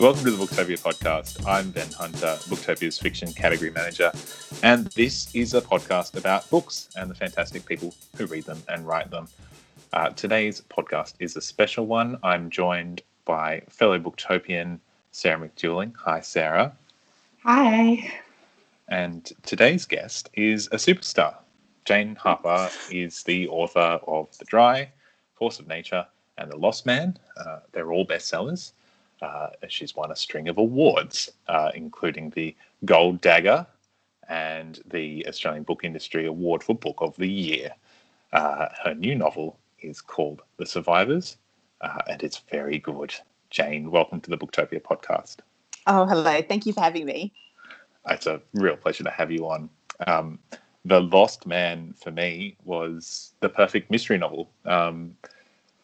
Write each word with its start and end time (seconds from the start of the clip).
Welcome 0.00 0.24
to 0.24 0.30
the 0.30 0.46
Booktopia 0.46 0.80
podcast. 0.80 1.46
I'm 1.46 1.72
Ben 1.72 1.92
Hunter, 1.92 2.38
Booktopia's 2.48 2.98
fiction 2.98 3.34
category 3.34 3.70
manager, 3.70 4.10
and 4.62 4.86
this 4.86 5.28
is 5.34 5.52
a 5.52 5.60
podcast 5.60 6.16
about 6.16 6.48
books 6.48 6.88
and 6.96 7.10
the 7.10 7.14
fantastic 7.14 7.66
people 7.66 7.94
who 8.16 8.24
read 8.24 8.44
them 8.44 8.62
and 8.70 8.86
write 8.86 9.10
them. 9.10 9.28
Uh, 9.92 10.08
today's 10.08 10.62
podcast 10.62 11.16
is 11.18 11.36
a 11.36 11.42
special 11.42 11.84
one. 11.84 12.18
I'm 12.22 12.48
joined 12.48 13.02
by 13.26 13.60
fellow 13.68 13.98
Booktopian 13.98 14.78
Sarah 15.12 15.46
McDuling. 15.46 15.92
Hi, 15.96 16.20
Sarah. 16.22 16.72
Hi. 17.44 18.10
And 18.88 19.30
today's 19.42 19.84
guest 19.84 20.30
is 20.32 20.66
a 20.68 20.76
superstar. 20.76 21.34
Jane 21.84 22.16
Harper 22.16 22.70
is 22.90 23.22
the 23.24 23.48
author 23.48 24.00
of 24.06 24.34
The 24.38 24.46
Dry, 24.46 24.90
Force 25.34 25.60
of 25.60 25.68
Nature, 25.68 26.06
and 26.38 26.50
The 26.50 26.56
Lost 26.56 26.86
Man. 26.86 27.18
Uh, 27.36 27.58
they're 27.72 27.92
all 27.92 28.06
bestsellers. 28.06 28.72
Uh, 29.22 29.48
she's 29.68 29.94
won 29.94 30.10
a 30.10 30.16
string 30.16 30.48
of 30.48 30.58
awards, 30.58 31.30
uh, 31.48 31.70
including 31.74 32.30
the 32.30 32.54
Gold 32.84 33.20
Dagger 33.20 33.66
and 34.28 34.80
the 34.86 35.26
Australian 35.28 35.64
Book 35.64 35.84
Industry 35.84 36.26
Award 36.26 36.62
for 36.62 36.74
Book 36.74 36.96
of 36.98 37.16
the 37.16 37.28
Year. 37.28 37.72
Uh, 38.32 38.68
her 38.84 38.94
new 38.94 39.14
novel 39.14 39.58
is 39.80 40.00
called 40.00 40.42
The 40.56 40.66
Survivors, 40.66 41.36
uh, 41.80 41.98
and 42.08 42.22
it's 42.22 42.38
very 42.50 42.78
good. 42.78 43.14
Jane, 43.50 43.90
welcome 43.90 44.20
to 44.20 44.30
the 44.30 44.38
Booktopia 44.38 44.80
podcast. 44.80 45.38
Oh, 45.86 46.06
hello. 46.06 46.40
Thank 46.42 46.66
you 46.66 46.72
for 46.72 46.80
having 46.80 47.04
me. 47.04 47.32
It's 48.08 48.26
a 48.26 48.40
real 48.54 48.76
pleasure 48.76 49.04
to 49.04 49.10
have 49.10 49.30
you 49.30 49.48
on. 49.48 49.68
Um, 50.06 50.38
the 50.84 51.00
Lost 51.00 51.46
Man 51.46 51.94
for 51.98 52.10
me 52.10 52.56
was 52.64 53.32
the 53.40 53.48
perfect 53.48 53.90
mystery 53.90 54.16
novel. 54.16 54.50
Um, 54.64 55.16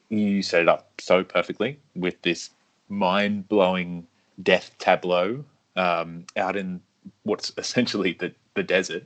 you 0.09 0.43
set 0.43 0.63
it 0.63 0.69
up 0.69 0.89
so 1.01 1.25
perfectly 1.25 1.79
with 1.95 2.21
this 2.23 2.51
mind 2.89 3.49
blowing 3.49 4.07
death 4.43 4.71
tableau 4.79 5.45
um, 5.77 6.25
out 6.37 6.57
in 6.57 6.81
what's 7.23 7.53
essentially 7.59 8.13
the, 8.13 8.33
the 8.55 8.63
desert. 8.63 9.05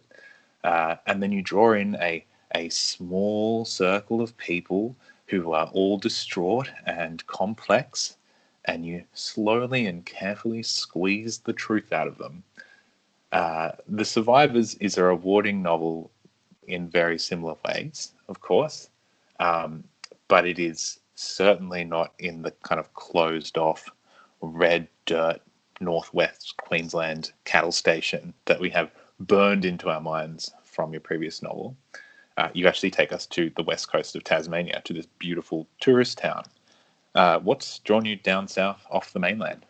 Uh, 0.64 0.96
and 1.06 1.22
then 1.22 1.32
you 1.32 1.42
draw 1.42 1.72
in 1.72 1.96
a, 1.96 2.24
a 2.54 2.68
small 2.68 3.64
circle 3.64 4.20
of 4.20 4.36
people 4.36 4.94
who 5.26 5.52
are 5.52 5.68
all 5.72 5.96
distraught 5.96 6.68
and 6.86 7.26
complex, 7.26 8.16
and 8.64 8.84
you 8.84 9.04
slowly 9.14 9.86
and 9.86 10.04
carefully 10.04 10.62
squeeze 10.62 11.38
the 11.38 11.52
truth 11.52 11.92
out 11.92 12.08
of 12.08 12.18
them. 12.18 12.42
Uh, 13.32 13.70
the 13.88 14.04
Survivors 14.04 14.74
is 14.76 14.98
a 14.98 15.04
rewarding 15.04 15.62
novel 15.62 16.10
in 16.66 16.88
very 16.88 17.18
similar 17.18 17.54
ways, 17.64 18.12
of 18.28 18.40
course, 18.40 18.90
um, 19.38 19.84
but 20.28 20.46
it 20.46 20.58
is 20.58 20.99
certainly 21.20 21.84
not 21.84 22.12
in 22.18 22.42
the 22.42 22.50
kind 22.62 22.80
of 22.80 22.92
closed 22.94 23.58
off 23.58 23.88
red 24.40 24.88
dirt 25.04 25.40
northwest 25.80 26.56
Queensland 26.56 27.32
cattle 27.44 27.72
station 27.72 28.32
that 28.46 28.60
we 28.60 28.70
have 28.70 28.90
burned 29.18 29.64
into 29.64 29.88
our 29.88 30.00
minds 30.00 30.52
from 30.64 30.92
your 30.92 31.00
previous 31.00 31.42
novel. 31.42 31.76
Uh, 32.36 32.48
you 32.54 32.66
actually 32.66 32.90
take 32.90 33.12
us 33.12 33.26
to 33.26 33.50
the 33.56 33.62
west 33.62 33.90
coast 33.90 34.16
of 34.16 34.24
Tasmania, 34.24 34.80
to 34.84 34.94
this 34.94 35.06
beautiful 35.18 35.66
tourist 35.80 36.18
town. 36.18 36.44
Uh, 37.14 37.38
what's 37.40 37.80
drawn 37.80 38.04
you 38.04 38.16
down 38.16 38.48
south 38.48 38.86
off 38.90 39.12
the 39.12 39.18
mainland? 39.18 39.66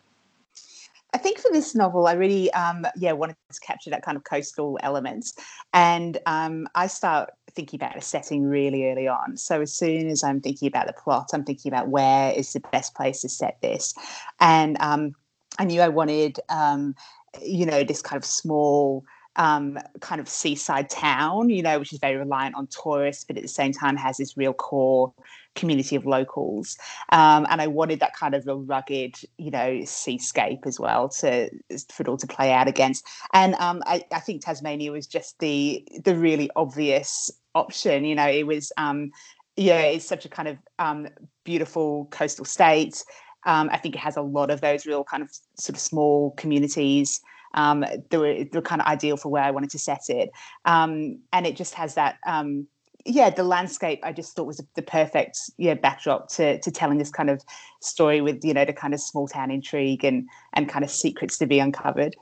I 1.13 1.17
think 1.17 1.39
for 1.39 1.51
this 1.51 1.75
novel, 1.75 2.07
I 2.07 2.13
really, 2.13 2.51
um, 2.53 2.85
yeah, 2.95 3.11
wanted 3.11 3.35
to 3.51 3.59
capture 3.59 3.89
that 3.89 4.03
kind 4.03 4.15
of 4.15 4.23
coastal 4.23 4.79
elements, 4.81 5.33
and 5.73 6.17
um, 6.25 6.67
I 6.75 6.87
start 6.87 7.31
thinking 7.51 7.77
about 7.77 7.97
a 7.97 8.01
setting 8.01 8.43
really 8.43 8.89
early 8.89 9.07
on. 9.07 9.37
So 9.37 9.61
as 9.61 9.73
soon 9.73 10.07
as 10.07 10.23
I'm 10.23 10.41
thinking 10.41 10.67
about 10.67 10.87
the 10.87 10.93
plot, 10.93 11.29
I'm 11.33 11.43
thinking 11.43 11.71
about 11.71 11.89
where 11.89 12.31
is 12.31 12.53
the 12.53 12.61
best 12.71 12.95
place 12.95 13.21
to 13.21 13.29
set 13.29 13.61
this, 13.61 13.93
and 14.39 14.77
um, 14.79 15.15
I 15.59 15.65
knew 15.65 15.81
I 15.81 15.89
wanted, 15.89 16.39
um, 16.49 16.95
you 17.41 17.65
know, 17.65 17.83
this 17.83 18.01
kind 18.01 18.17
of 18.17 18.25
small 18.25 19.03
um, 19.35 19.77
kind 20.01 20.19
of 20.19 20.27
seaside 20.27 20.89
town, 20.89 21.49
you 21.49 21.61
know, 21.61 21.79
which 21.79 21.93
is 21.93 21.99
very 21.99 22.17
reliant 22.17 22.55
on 22.55 22.67
tourists, 22.67 23.23
but 23.23 23.37
at 23.37 23.43
the 23.43 23.49
same 23.49 23.71
time 23.71 23.95
has 23.95 24.17
this 24.17 24.35
real 24.35 24.53
core 24.53 25.13
community 25.55 25.95
of 25.95 26.05
locals. 26.05 26.77
Um, 27.11 27.45
and 27.49 27.61
I 27.61 27.67
wanted 27.67 27.99
that 27.99 28.15
kind 28.15 28.35
of 28.35 28.47
a 28.47 28.55
rugged, 28.55 29.15
you 29.37 29.51
know, 29.51 29.81
seascape 29.85 30.65
as 30.65 30.79
well 30.79 31.09
to 31.09 31.49
for 31.89 32.03
it 32.03 32.07
all 32.07 32.17
to 32.17 32.27
play 32.27 32.51
out 32.51 32.67
against. 32.67 33.05
And 33.33 33.55
um, 33.55 33.81
I, 33.85 34.03
I, 34.11 34.19
think 34.19 34.43
Tasmania 34.43 34.91
was 34.91 35.07
just 35.07 35.39
the 35.39 35.85
the 36.03 36.15
really 36.15 36.49
obvious 36.55 37.29
option. 37.55 38.05
You 38.05 38.15
know, 38.15 38.27
it 38.27 38.47
was 38.47 38.71
um, 38.77 39.11
yeah, 39.55 39.81
it's 39.81 40.05
such 40.05 40.25
a 40.25 40.29
kind 40.29 40.47
of 40.47 40.57
um, 40.79 41.07
beautiful 41.43 42.07
coastal 42.11 42.45
state. 42.45 43.03
Um, 43.45 43.69
I 43.71 43.77
think 43.77 43.95
it 43.95 43.99
has 43.99 44.17
a 44.17 44.21
lot 44.21 44.51
of 44.51 44.61
those 44.61 44.85
real 44.85 45.03
kind 45.03 45.23
of 45.23 45.31
sort 45.57 45.75
of 45.75 45.79
small 45.79 46.31
communities 46.31 47.21
um, 47.53 47.81
were, 47.81 47.87
they 48.07 48.49
were 48.53 48.61
kind 48.61 48.81
of 48.81 48.87
ideal 48.87 49.17
for 49.17 49.29
where 49.29 49.43
I 49.43 49.51
wanted 49.51 49.71
to 49.71 49.79
set 49.79 50.09
it. 50.09 50.31
Um, 50.65 51.19
and 51.33 51.45
it 51.45 51.55
just 51.55 51.73
has 51.75 51.95
that, 51.95 52.17
um, 52.25 52.67
yeah, 53.05 53.29
the 53.29 53.43
landscape 53.43 53.99
I 54.03 54.11
just 54.11 54.35
thought 54.35 54.47
was 54.47 54.61
the 54.75 54.81
perfect 54.81 55.51
yeah 55.57 55.73
backdrop 55.73 56.29
to 56.29 56.59
to 56.59 56.71
telling 56.71 56.97
this 56.97 57.11
kind 57.11 57.29
of 57.29 57.43
story 57.79 58.21
with 58.21 58.43
you 58.43 58.53
know 58.53 58.65
the 58.65 58.73
kind 58.73 58.93
of 58.93 58.99
small 58.99 59.27
town 59.27 59.51
intrigue 59.51 60.03
and 60.03 60.27
and 60.53 60.69
kind 60.69 60.83
of 60.83 60.91
secrets 60.91 61.37
to 61.39 61.45
be 61.45 61.59
uncovered. 61.59 62.15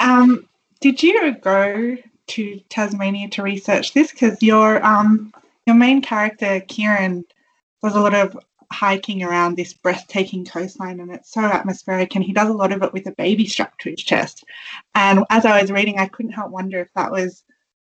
Um, 0.00 0.48
did 0.80 1.02
you 1.02 1.34
go 1.36 1.96
to 2.28 2.60
Tasmania 2.68 3.28
to 3.30 3.42
research 3.42 3.94
this? 3.94 4.10
Because 4.10 4.42
your 4.42 4.84
um 4.84 5.32
your 5.66 5.76
main 5.76 6.00
character 6.00 6.60
Kieran 6.60 7.24
was 7.82 7.94
a 7.94 8.00
lot 8.00 8.14
of 8.14 8.38
hiking 8.70 9.22
around 9.22 9.56
this 9.56 9.72
breathtaking 9.72 10.44
coastline 10.44 11.00
and 11.00 11.10
it's 11.10 11.32
so 11.32 11.40
atmospheric 11.40 12.14
and 12.14 12.24
he 12.24 12.34
does 12.34 12.50
a 12.50 12.52
lot 12.52 12.70
of 12.70 12.82
it 12.82 12.92
with 12.92 13.06
a 13.06 13.12
baby 13.12 13.46
strapped 13.46 13.80
to 13.80 13.88
his 13.88 14.02
chest 14.02 14.44
and 14.94 15.24
as 15.30 15.46
i 15.46 15.58
was 15.58 15.72
reading 15.72 15.98
i 15.98 16.06
couldn't 16.06 16.32
help 16.32 16.50
wonder 16.50 16.78
if 16.78 16.92
that 16.92 17.10
was 17.10 17.44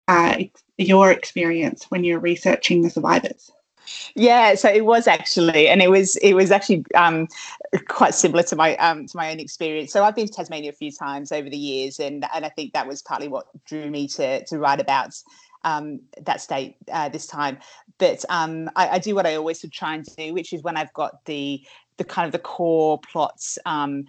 uh, 0.10 0.38
your 0.78 1.12
experience 1.12 1.86
when 1.90 2.04
you're 2.04 2.20
researching 2.20 2.82
the 2.82 2.90
survivors 2.90 3.52
yeah 4.16 4.54
so 4.56 4.70
it 4.70 4.86
was 4.86 5.08
actually 5.08 5.68
and 5.68 5.82
it 5.82 5.90
was 5.90 6.16
it 6.18 6.34
was 6.34 6.52
actually 6.52 6.84
um, 6.96 7.28
quite 7.88 8.14
similar 8.14 8.44
to 8.44 8.56
my 8.56 8.76
um, 8.78 9.08
to 9.08 9.18
my 9.18 9.32
own 9.32 9.40
experience 9.40 9.92
so 9.92 10.04
i've 10.04 10.16
been 10.16 10.28
to 10.28 10.34
tasmania 10.34 10.70
a 10.70 10.74
few 10.74 10.92
times 10.92 11.32
over 11.32 11.50
the 11.50 11.58
years 11.58 12.00
and 12.00 12.26
and 12.36 12.46
i 12.46 12.50
think 12.50 12.74
that 12.74 12.88
was 12.88 13.02
partly 13.02 13.28
what 13.28 13.48
drew 13.66 13.90
me 13.90 14.08
to 14.08 14.44
to 14.46 14.60
write 14.60 14.80
about 14.80 15.14
um, 15.64 16.00
that 16.22 16.42
state 16.42 16.78
uh, 16.92 17.10
this 17.10 17.28
time. 17.28 17.58
But 17.98 18.24
um, 18.30 18.70
I, 18.76 18.90
I, 18.90 19.00
do 19.00 19.16
what 19.16 19.26
I 19.26 19.36
always 19.36 19.62
would 19.62 19.74
try 19.74 19.96
and 19.96 20.06
do, 20.16 20.34
which 20.34 20.54
is 20.54 20.64
when 20.64 20.78
I've 20.78 20.94
got 20.94 21.26
the 21.26 21.62
the 21.98 22.06
kind 22.06 22.26
of 22.26 22.32
the 22.32 22.40
core 22.40 22.98
plots 22.98 23.60
um, 23.66 24.06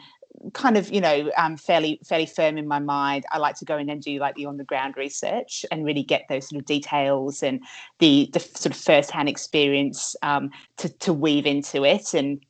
kind 0.53 0.77
of 0.77 0.91
you 0.91 1.01
know 1.01 1.31
um, 1.37 1.57
fairly 1.57 2.01
fairly 2.05 2.27
firm 2.27 2.57
in 2.57 2.67
my 2.67 2.79
mind 2.79 3.25
i 3.31 3.39
like 3.39 3.57
to 3.57 3.65
go 3.65 3.77
in 3.77 3.91
and 3.91 4.03
do 4.03 4.19
like 4.19 4.35
the 4.37 4.47
on 4.47 4.57
the 4.57 4.65
ground 4.65 4.97
research 4.97 5.67
and 5.71 5.85
really 5.85 6.03
get 6.03 6.25
those 6.29 6.49
sort 6.49 6.59
of 6.59 6.67
details 6.67 7.43
and 7.43 7.61
the 7.99 8.29
the 8.33 8.41
sort 8.41 8.75
of 8.75 8.77
first 8.77 9.11
hand 9.11 9.29
experience 9.29 10.17
um, 10.23 10.51
to, 10.77 10.89
to 10.99 11.13
weave 11.13 11.47
into 11.47 11.85
it 11.85 12.15
and 12.15 12.41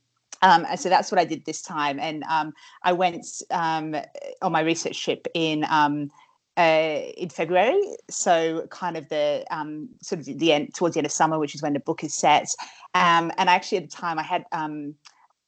um, 0.42 0.64
and 0.68 0.80
so 0.80 0.88
that's 0.88 1.12
what 1.12 1.18
I 1.18 1.24
did 1.24 1.44
this 1.44 1.60
time. 1.60 1.98
And 2.00 2.24
um, 2.24 2.54
I 2.82 2.92
went 2.92 3.26
um, 3.50 3.94
on 4.40 4.52
my 4.52 4.60
research 4.60 5.02
trip 5.02 5.26
in 5.34 5.66
um, 5.68 6.10
uh, 6.56 7.02
in 7.16 7.28
February. 7.28 7.78
So 8.08 8.66
kind 8.70 8.96
of 8.96 9.08
the 9.10 9.44
um, 9.50 9.90
sort 10.02 10.20
of 10.20 10.38
the 10.38 10.52
end 10.52 10.74
towards 10.74 10.94
the 10.94 11.00
end 11.00 11.06
of 11.06 11.12
summer, 11.12 11.38
which 11.38 11.54
is 11.54 11.62
when 11.62 11.74
the 11.74 11.80
book 11.80 12.02
is 12.02 12.14
set. 12.14 12.48
Um, 12.94 13.30
and 13.36 13.50
actually 13.50 13.78
at 13.78 13.90
the 13.90 13.96
time 13.96 14.18
I 14.18 14.22
had 14.22 14.44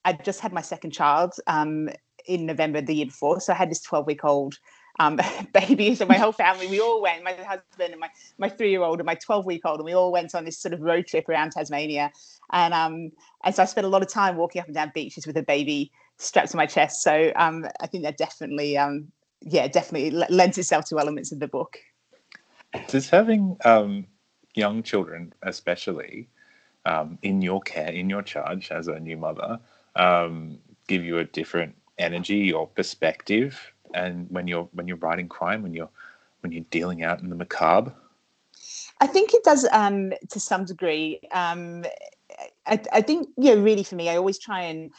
I 0.04 0.12
just 0.12 0.40
had 0.40 0.52
my 0.52 0.62
second 0.62 0.90
child 0.90 1.34
um, 1.46 1.88
in 2.26 2.46
November 2.46 2.80
the 2.80 2.94
year 2.94 3.06
before. 3.06 3.40
So 3.40 3.52
I 3.52 3.56
had 3.56 3.70
this 3.70 3.82
12 3.82 4.06
week 4.06 4.24
old 4.24 4.58
um, 5.00 5.18
baby. 5.52 5.94
So 5.94 6.06
my 6.06 6.18
whole 6.18 6.32
family, 6.32 6.66
we 6.66 6.80
all 6.80 7.02
went, 7.02 7.24
my 7.24 7.32
husband 7.32 7.92
and 7.92 8.00
my, 8.00 8.08
my 8.38 8.48
three-year-old 8.48 9.00
and 9.00 9.06
my 9.06 9.16
12-week-old, 9.16 9.78
and 9.78 9.84
we 9.84 9.94
all 9.94 10.12
went 10.12 10.34
on 10.34 10.44
this 10.44 10.58
sort 10.58 10.74
of 10.74 10.80
road 10.80 11.06
trip 11.06 11.28
around 11.28 11.52
Tasmania. 11.52 12.12
And 12.52 12.74
um, 12.74 13.12
and 13.44 13.54
so 13.54 13.62
I 13.62 13.66
spent 13.66 13.86
a 13.86 13.90
lot 13.90 14.02
of 14.02 14.08
time 14.08 14.36
walking 14.36 14.60
up 14.60 14.66
and 14.66 14.74
down 14.74 14.92
beaches 14.94 15.26
with 15.26 15.36
a 15.36 15.42
baby 15.42 15.90
strapped 16.18 16.50
to 16.50 16.56
my 16.56 16.66
chest. 16.66 17.02
So 17.02 17.32
um, 17.36 17.66
I 17.80 17.86
think 17.86 18.04
that 18.04 18.16
definitely 18.16 18.76
um, 18.76 19.10
yeah, 19.40 19.66
definitely 19.68 20.10
lends 20.10 20.58
itself 20.58 20.84
to 20.86 20.98
elements 20.98 21.32
of 21.32 21.40
the 21.40 21.48
book. 21.48 21.78
Does 22.88 23.08
having 23.10 23.56
um, 23.64 24.06
young 24.54 24.82
children, 24.82 25.32
especially 25.42 26.28
um, 26.86 27.18
in 27.22 27.42
your 27.42 27.60
care, 27.60 27.88
in 27.88 28.08
your 28.08 28.22
charge 28.22 28.70
as 28.70 28.88
a 28.88 28.98
new 28.98 29.16
mother, 29.16 29.58
um, 29.96 30.58
give 30.86 31.04
you 31.04 31.18
a 31.18 31.24
different 31.24 31.74
energy 31.98 32.52
or 32.52 32.66
perspective? 32.66 33.58
And 33.94 34.30
when 34.30 34.46
you're 34.46 34.68
when 34.72 34.88
you're 34.88 34.96
writing 34.98 35.28
crime, 35.28 35.62
when 35.62 35.74
you're 35.74 35.90
when 36.40 36.52
you're 36.52 36.64
dealing 36.70 37.02
out 37.02 37.20
in 37.20 37.28
the 37.30 37.36
macabre, 37.36 37.94
I 39.00 39.06
think 39.06 39.34
it 39.34 39.44
does 39.44 39.66
um, 39.72 40.12
to 40.30 40.40
some 40.40 40.64
degree. 40.64 41.20
Um, 41.32 41.84
I, 42.66 42.80
I, 42.92 43.02
think, 43.02 43.28
yeah, 43.36 43.54
really 43.54 43.82
for 43.82 43.96
me, 43.96 44.08
I 44.08 44.16
always 44.16 44.38
try 44.38 44.62
and 44.62 44.92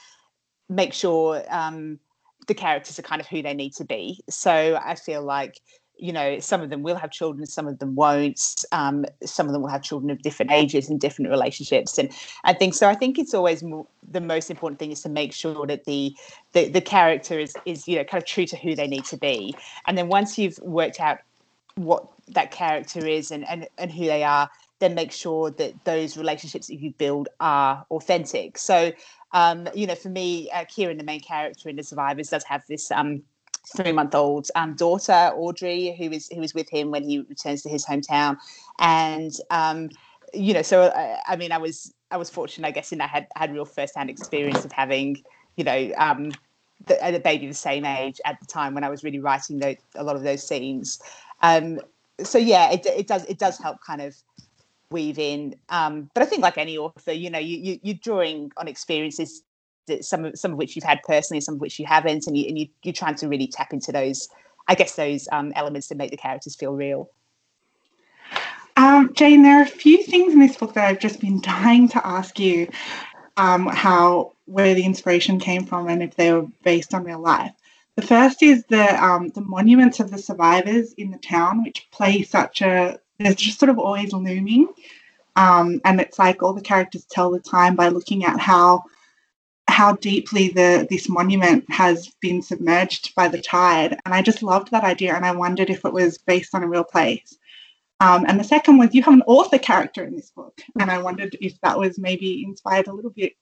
make 0.69 0.93
sure 0.93 1.43
um, 1.49 1.99
the 2.47 2.53
characters 2.53 2.99
are 2.99 3.03
kind 3.03 3.21
of 3.21 3.27
who 3.27 3.41
they 3.41 3.53
need 3.53 3.73
to 3.75 3.85
be. 3.85 4.19
So 4.29 4.79
I 4.83 4.95
feel 4.95 5.23
like 5.23 5.59
you 6.03 6.11
know, 6.11 6.37
some 6.39 6.59
of 6.59 6.69
them 6.69 6.83
will 6.83 6.97
have 6.97 7.11
children, 7.11 7.45
some 7.45 7.65
of 7.65 7.79
them 7.79 7.95
won't. 7.95 8.65
Um, 8.73 9.05
some 9.23 9.45
of 9.47 9.53
them 9.53 9.61
will 9.61 9.69
have 9.69 9.81
children 9.81 10.11
of 10.11 10.21
different 10.21 10.51
ages 10.51 10.89
and 10.89 10.99
different 10.99 11.31
relationships, 11.31 11.97
and 11.97 12.11
I 12.43 12.51
think 12.51 12.73
so. 12.73 12.89
I 12.89 12.93
think 12.93 13.17
it's 13.17 13.33
always 13.33 13.63
more, 13.63 13.87
the 14.11 14.19
most 14.19 14.51
important 14.51 14.79
thing 14.79 14.91
is 14.91 15.01
to 15.03 15.09
make 15.09 15.31
sure 15.31 15.65
that 15.65 15.85
the, 15.85 16.13
the 16.51 16.67
the 16.67 16.81
character 16.81 17.39
is 17.39 17.55
is 17.65 17.87
you 17.87 17.95
know 17.95 18.03
kind 18.03 18.21
of 18.21 18.27
true 18.27 18.45
to 18.47 18.57
who 18.57 18.75
they 18.75 18.85
need 18.85 19.05
to 19.05 19.17
be, 19.17 19.55
and 19.87 19.97
then 19.97 20.09
once 20.09 20.37
you've 20.37 20.59
worked 20.59 20.99
out 20.99 21.19
what 21.75 22.05
that 22.27 22.51
character 22.51 23.07
is 23.07 23.31
and 23.31 23.47
and, 23.47 23.69
and 23.77 23.89
who 23.89 24.03
they 24.05 24.25
are, 24.25 24.49
then 24.79 24.95
make 24.95 25.13
sure 25.13 25.51
that 25.51 25.85
those 25.85 26.17
relationships 26.17 26.67
that 26.67 26.81
you 26.81 26.91
build 26.97 27.29
are 27.39 27.85
authentic. 27.91 28.57
So, 28.57 28.91
um, 29.31 29.69
you 29.73 29.87
know, 29.87 29.95
for 29.95 30.09
me, 30.09 30.51
uh, 30.51 30.65
Kieran, 30.65 30.97
the 30.97 31.05
main 31.05 31.21
character 31.21 31.69
in 31.69 31.77
The 31.77 31.83
Survivors, 31.83 32.27
does 32.27 32.43
have 32.43 32.63
this 32.67 32.91
um, 32.91 33.23
three-month-old 33.75 34.49
um, 34.55 34.75
daughter, 34.75 35.31
Audrey, 35.35 35.95
who 35.97 36.11
is 36.11 36.29
who 36.33 36.41
is 36.41 36.53
with 36.53 36.69
him 36.69 36.91
when 36.91 37.03
he 37.03 37.19
returns 37.19 37.61
to 37.63 37.69
his 37.69 37.85
hometown, 37.85 38.37
and 38.79 39.33
um, 39.49 39.89
you 40.33 40.53
know, 40.53 40.61
so 40.61 40.83
uh, 40.83 41.17
I 41.27 41.35
mean, 41.35 41.51
I 41.51 41.57
was 41.57 41.93
I 42.11 42.17
was 42.17 42.29
fortunate, 42.29 42.67
I 42.67 42.71
guess, 42.71 42.91
in 42.91 43.01
I 43.01 43.07
had 43.07 43.27
had 43.35 43.53
real 43.53 43.65
first-hand 43.65 44.09
experience 44.09 44.65
of 44.65 44.71
having, 44.71 45.23
you 45.55 45.63
know. 45.63 45.91
Um, 45.97 46.31
the, 46.85 46.97
the 47.13 47.19
baby 47.19 47.47
the 47.47 47.53
same 47.53 47.85
age 47.85 48.19
at 48.25 48.37
the 48.41 48.45
time 48.45 48.73
when 48.73 48.83
I 48.83 48.89
was 48.89 49.05
really 49.05 49.19
writing 49.19 49.59
those, 49.59 49.77
a 49.95 50.03
lot 50.03 50.17
of 50.17 50.23
those 50.23 50.45
scenes. 50.45 51.01
Um, 51.41 51.79
so 52.21 52.37
yeah, 52.37 52.71
it, 52.71 52.85
it 52.85 53.07
does 53.07 53.23
it 53.25 53.39
does 53.39 53.57
help 53.57 53.77
kind 53.81 54.01
of 54.01 54.15
weave 54.89 55.17
in. 55.17 55.55
Um, 55.69 56.09
but 56.13 56.23
I 56.23 56.25
think 56.25 56.41
like 56.41 56.57
any 56.57 56.77
author, 56.77 57.11
you 57.11 57.29
know, 57.29 57.39
you, 57.39 57.57
you 57.57 57.79
you're 57.83 57.99
drawing 58.01 58.51
on 58.57 58.67
experiences 58.67 59.43
some 60.01 60.25
of 60.25 60.37
some 60.37 60.51
of 60.51 60.57
which 60.57 60.75
you've 60.75 60.85
had 60.85 60.99
personally, 61.03 61.41
some 61.41 61.55
of 61.55 61.61
which 61.61 61.79
you 61.79 61.85
haven't, 61.85 62.27
and 62.27 62.37
you 62.37 62.47
and 62.47 62.57
you 62.57 62.67
you're 62.83 62.93
trying 62.93 63.15
to 63.15 63.27
really 63.27 63.47
tap 63.47 63.73
into 63.73 63.91
those, 63.91 64.29
I 64.67 64.75
guess, 64.75 64.95
those 64.95 65.27
um, 65.31 65.51
elements 65.55 65.87
to 65.89 65.95
make 65.95 66.11
the 66.11 66.17
characters 66.17 66.55
feel 66.55 66.73
real. 66.73 67.09
Um, 68.75 69.13
Jane, 69.13 69.43
there 69.43 69.59
are 69.59 69.63
a 69.63 69.67
few 69.67 70.03
things 70.03 70.33
in 70.33 70.39
this 70.39 70.57
book 70.57 70.73
that 70.73 70.85
I've 70.85 70.99
just 70.99 71.19
been 71.19 71.41
dying 71.41 71.87
to 71.89 72.05
ask 72.05 72.39
you. 72.39 72.69
Um, 73.35 73.65
how 73.65 74.33
where 74.45 74.75
the 74.75 74.85
inspiration 74.85 75.39
came 75.39 75.65
from 75.65 75.87
and 75.87 76.03
if 76.03 76.15
they 76.15 76.31
were 76.31 76.45
based 76.61 76.93
on 76.93 77.03
real 77.03 77.19
life. 77.19 77.51
The 77.95 78.03
first 78.03 78.43
is 78.43 78.63
the 78.65 79.03
um, 79.03 79.29
the 79.29 79.41
monuments 79.41 79.99
of 79.99 80.11
the 80.11 80.17
survivors 80.17 80.93
in 80.93 81.11
the 81.11 81.17
town, 81.17 81.63
which 81.63 81.87
play 81.91 82.23
such 82.23 82.61
a 82.61 82.99
they're 83.19 83.33
just 83.33 83.59
sort 83.59 83.69
of 83.69 83.79
always 83.79 84.13
looming. 84.13 84.67
Um, 85.35 85.81
and 85.85 85.99
it's 85.99 86.19
like 86.19 86.43
all 86.43 86.53
the 86.53 86.61
characters 86.61 87.05
tell 87.05 87.31
the 87.31 87.39
time 87.39 87.75
by 87.75 87.89
looking 87.89 88.23
at 88.25 88.39
how 88.39 88.83
how 89.73 89.95
deeply 89.95 90.49
the 90.49 90.85
this 90.89 91.09
monument 91.09 91.65
has 91.69 92.09
been 92.21 92.43
submerged 92.43 93.13
by 93.15 93.27
the 93.27 93.41
tide. 93.41 93.99
And 94.05 94.13
I 94.13 94.21
just 94.21 94.43
loved 94.43 94.69
that 94.69 94.83
idea, 94.83 95.15
and 95.15 95.25
I 95.25 95.31
wondered 95.31 95.71
if 95.71 95.83
it 95.83 95.91
was 95.91 96.19
based 96.19 96.53
on 96.53 96.63
a 96.63 96.67
real 96.67 96.83
place. 96.83 97.37
Um, 97.99 98.25
and 98.27 98.39
the 98.39 98.43
second 98.43 98.77
was 98.77 98.93
you 98.93 99.01
have 99.01 99.13
an 99.13 99.23
author 99.25 99.57
character 99.57 100.03
in 100.03 100.15
this 100.15 100.29
book, 100.29 100.61
and 100.79 100.91
I 100.91 100.99
wondered 100.99 101.35
if 101.41 101.59
that 101.61 101.79
was 101.79 101.97
maybe 101.97 102.43
inspired 102.43 102.87
a 102.87 102.93
little 102.93 103.11
bit 103.11 103.33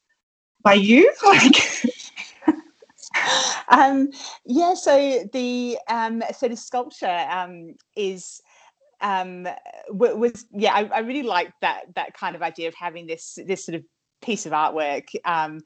by 0.63 0.75
you. 0.75 1.13
um, 3.69 4.09
yeah, 4.45 4.73
so 4.73 5.25
the 5.33 5.77
um, 5.89 6.23
so 6.37 6.47
the 6.47 6.55
sculpture 6.55 7.27
um, 7.29 7.75
is 7.97 8.41
um, 9.01 9.49
was 9.89 10.45
yeah, 10.53 10.73
I, 10.73 10.85
I 10.85 10.99
really 10.99 11.23
liked 11.23 11.59
that 11.61 11.93
that 11.95 12.13
kind 12.13 12.37
of 12.37 12.41
idea 12.41 12.69
of 12.69 12.75
having 12.75 13.05
this 13.05 13.37
this 13.45 13.65
sort 13.65 13.75
of 13.75 13.83
piece 14.21 14.45
of 14.45 14.53
artwork 14.53 15.07
um, 15.25 15.59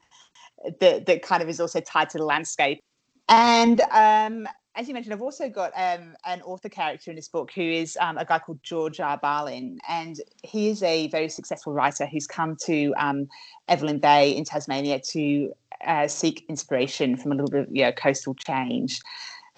that 0.80 1.06
that 1.06 1.22
kind 1.22 1.42
of 1.42 1.48
is 1.48 1.60
also 1.60 1.80
tied 1.80 2.10
to 2.10 2.18
the 2.18 2.24
landscape. 2.24 2.80
And 3.28 3.80
um, 3.90 4.48
as 4.76 4.86
you 4.88 4.94
mentioned, 4.94 5.14
I've 5.14 5.22
also 5.22 5.48
got 5.48 5.72
um, 5.74 6.14
an 6.26 6.42
author 6.42 6.68
character 6.68 7.10
in 7.10 7.16
this 7.16 7.28
book 7.28 7.50
who 7.52 7.62
is 7.62 7.96
um, 8.00 8.18
a 8.18 8.24
guy 8.24 8.38
called 8.38 8.62
George 8.62 9.00
R. 9.00 9.16
Barlin, 9.16 9.78
and 9.88 10.20
he 10.42 10.68
is 10.68 10.82
a 10.82 11.08
very 11.08 11.28
successful 11.28 11.72
writer 11.72 12.06
who's 12.06 12.26
come 12.26 12.56
to 12.66 12.94
um, 12.98 13.26
Evelyn 13.68 13.98
Bay 13.98 14.30
in 14.30 14.44
Tasmania 14.44 15.00
to 15.00 15.52
uh, 15.86 16.06
seek 16.06 16.44
inspiration 16.48 17.16
from 17.16 17.32
a 17.32 17.34
little 17.34 17.50
bit 17.50 17.60
of 17.62 17.68
you 17.74 17.84
know, 17.84 17.92
coastal 17.92 18.34
change. 18.34 19.00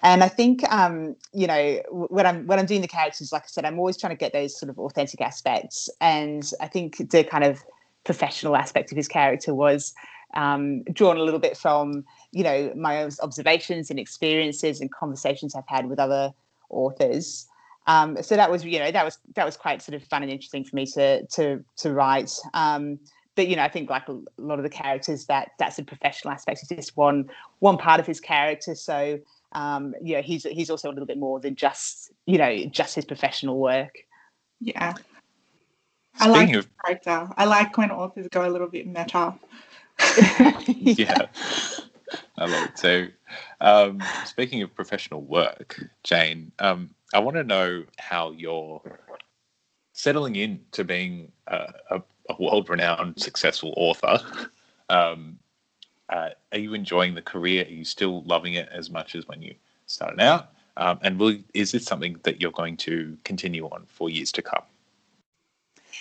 And 0.01 0.23
I 0.23 0.29
think, 0.29 0.63
um, 0.71 1.17
you 1.33 1.45
know, 1.45 1.81
when 1.91 2.25
I'm 2.25 2.47
when 2.47 2.57
I'm 2.57 2.65
doing 2.65 2.81
the 2.81 2.87
characters, 2.87 3.33
like 3.33 3.43
I 3.43 3.47
said, 3.47 3.65
I'm 3.65 3.77
always 3.77 3.97
trying 3.97 4.11
to 4.11 4.17
get 4.17 4.31
those 4.31 4.57
sort 4.57 4.69
of 4.69 4.79
authentic 4.79 5.19
aspects. 5.19 5.89
And 5.99 6.49
I 6.61 6.67
think 6.67 7.09
the 7.09 7.25
kind 7.25 7.43
of 7.43 7.61
professional 8.05 8.55
aspect 8.55 8.91
of 8.91 8.95
his 8.95 9.09
character 9.09 9.53
was 9.53 9.93
um, 10.35 10.83
drawn 10.83 11.17
a 11.17 11.23
little 11.23 11.39
bit 11.39 11.57
from, 11.57 12.05
you 12.31 12.43
know, 12.43 12.73
my 12.75 13.03
own 13.03 13.11
observations 13.21 13.89
and 13.89 13.99
experiences 13.99 14.81
and 14.81 14.91
conversations 14.91 15.55
I've 15.55 15.67
had 15.67 15.87
with 15.89 15.99
other 15.99 16.33
authors. 16.69 17.47
Um, 17.87 18.21
so 18.21 18.35
that 18.35 18.51
was, 18.51 18.63
you 18.63 18.79
know, 18.79 18.91
that 18.91 19.03
was 19.03 19.17
that 19.35 19.45
was 19.45 19.57
quite 19.57 19.81
sort 19.81 19.95
of 19.95 20.03
fun 20.03 20.21
and 20.21 20.31
interesting 20.31 20.63
for 20.63 20.75
me 20.75 20.85
to 20.87 21.25
to 21.25 21.63
to 21.77 21.93
write. 21.93 22.31
Um, 22.53 22.99
but 23.35 23.47
you 23.47 23.55
know, 23.55 23.63
I 23.63 23.69
think 23.69 23.89
like 23.89 24.07
a 24.09 24.19
lot 24.37 24.59
of 24.59 24.63
the 24.63 24.69
characters, 24.69 25.25
that 25.25 25.51
that's 25.57 25.79
a 25.79 25.83
professional 25.83 26.33
aspect 26.33 26.61
is 26.61 26.67
just 26.67 26.97
one 26.97 27.29
one 27.59 27.77
part 27.77 27.99
of 27.99 28.05
his 28.05 28.19
character. 28.19 28.75
So 28.75 29.19
um, 29.53 29.95
you 30.03 30.15
know, 30.15 30.21
he's 30.21 30.43
he's 30.43 30.69
also 30.69 30.89
a 30.89 30.91
little 30.91 31.07
bit 31.07 31.17
more 31.17 31.39
than 31.39 31.55
just 31.55 32.11
you 32.25 32.37
know 32.37 32.65
just 32.65 32.95
his 32.95 33.05
professional 33.05 33.57
work. 33.57 33.97
Yeah, 34.59 34.93
I 36.19 36.27
like 36.27 36.53
of... 36.53 36.67
character. 36.85 37.29
I 37.37 37.45
like 37.45 37.77
when 37.77 37.91
authors 37.91 38.27
go 38.27 38.47
a 38.47 38.51
little 38.51 38.67
bit 38.67 38.85
meta. 38.87 39.33
yeah, 40.67 41.27
I 42.37 42.67
too. 42.75 43.11
Um, 43.61 44.01
speaking 44.25 44.61
of 44.61 44.73
professional 44.73 45.21
work, 45.21 45.83
Jane, 46.03 46.51
um, 46.59 46.89
I 47.13 47.19
want 47.19 47.37
to 47.37 47.43
know 47.43 47.83
how 47.97 48.31
you're 48.31 48.81
settling 49.93 50.35
in 50.35 50.61
to 50.71 50.83
being 50.83 51.31
a, 51.47 51.73
a, 51.91 52.01
a 52.29 52.35
world-renowned, 52.41 53.19
successful 53.19 53.73
author. 53.75 54.19
Um, 54.89 55.37
uh, 56.09 56.29
are 56.51 56.57
you 56.57 56.73
enjoying 56.73 57.13
the 57.13 57.21
career? 57.21 57.65
Are 57.65 57.69
you 57.69 57.83
still 57.83 58.23
loving 58.23 58.53
it 58.53 58.69
as 58.71 58.89
much 58.89 59.15
as 59.15 59.27
when 59.27 59.41
you 59.41 59.53
started 59.85 60.19
out? 60.19 60.51
Um, 60.77 60.99
and 61.01 61.19
will, 61.19 61.37
is 61.53 61.71
this 61.71 61.83
something 61.85 62.17
that 62.23 62.41
you're 62.41 62.51
going 62.51 62.77
to 62.77 63.17
continue 63.23 63.65
on 63.65 63.85
for 63.87 64.09
years 64.09 64.31
to 64.33 64.41
come? 64.41 64.63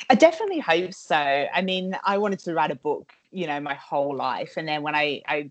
I 0.09 0.15
definitely 0.15 0.61
hope 0.61 0.95
so. 0.95 1.17
I 1.17 1.61
mean, 1.63 1.99
I 2.05 2.19
wanted 2.19 2.39
to 2.41 2.55
write 2.55 2.71
a 2.71 2.77
book, 2.77 3.13
you 3.31 3.47
know, 3.47 3.61
my 3.61 3.75
whole 3.75 4.15
life, 4.15 4.55
and 4.57 4.67
then 4.67 4.83
when 4.83 4.95
I, 4.95 5.23
I 5.27 5.51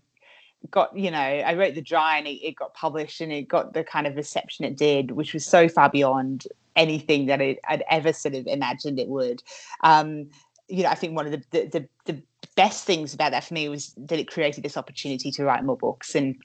got, 0.70 0.96
you 0.96 1.10
know, 1.10 1.18
I 1.18 1.54
wrote 1.54 1.74
the 1.74 1.82
dry 1.82 2.18
and 2.18 2.26
it, 2.26 2.42
it 2.44 2.56
got 2.56 2.74
published 2.74 3.20
and 3.20 3.32
it 3.32 3.48
got 3.48 3.72
the 3.72 3.84
kind 3.84 4.06
of 4.06 4.16
reception 4.16 4.64
it 4.64 4.76
did, 4.76 5.12
which 5.12 5.32
was 5.32 5.44
so 5.44 5.68
far 5.68 5.88
beyond 5.88 6.46
anything 6.76 7.26
that 7.26 7.40
it, 7.40 7.58
I'd 7.68 7.84
ever 7.90 8.12
sort 8.12 8.34
of 8.34 8.46
imagined 8.46 8.98
it 8.98 9.08
would. 9.08 9.42
Um, 9.82 10.30
you 10.68 10.82
know, 10.82 10.90
I 10.90 10.94
think 10.94 11.16
one 11.16 11.26
of 11.26 11.32
the, 11.32 11.42
the 11.50 11.66
the, 11.66 11.88
the 12.12 12.22
best 12.56 12.84
things 12.84 13.14
about 13.14 13.32
that 13.32 13.44
for 13.44 13.54
me 13.54 13.68
was 13.68 13.94
that 13.96 14.18
it 14.18 14.28
created 14.28 14.64
this 14.64 14.76
opportunity 14.76 15.30
to 15.32 15.44
write 15.44 15.64
more 15.64 15.76
books 15.76 16.14
and 16.14 16.36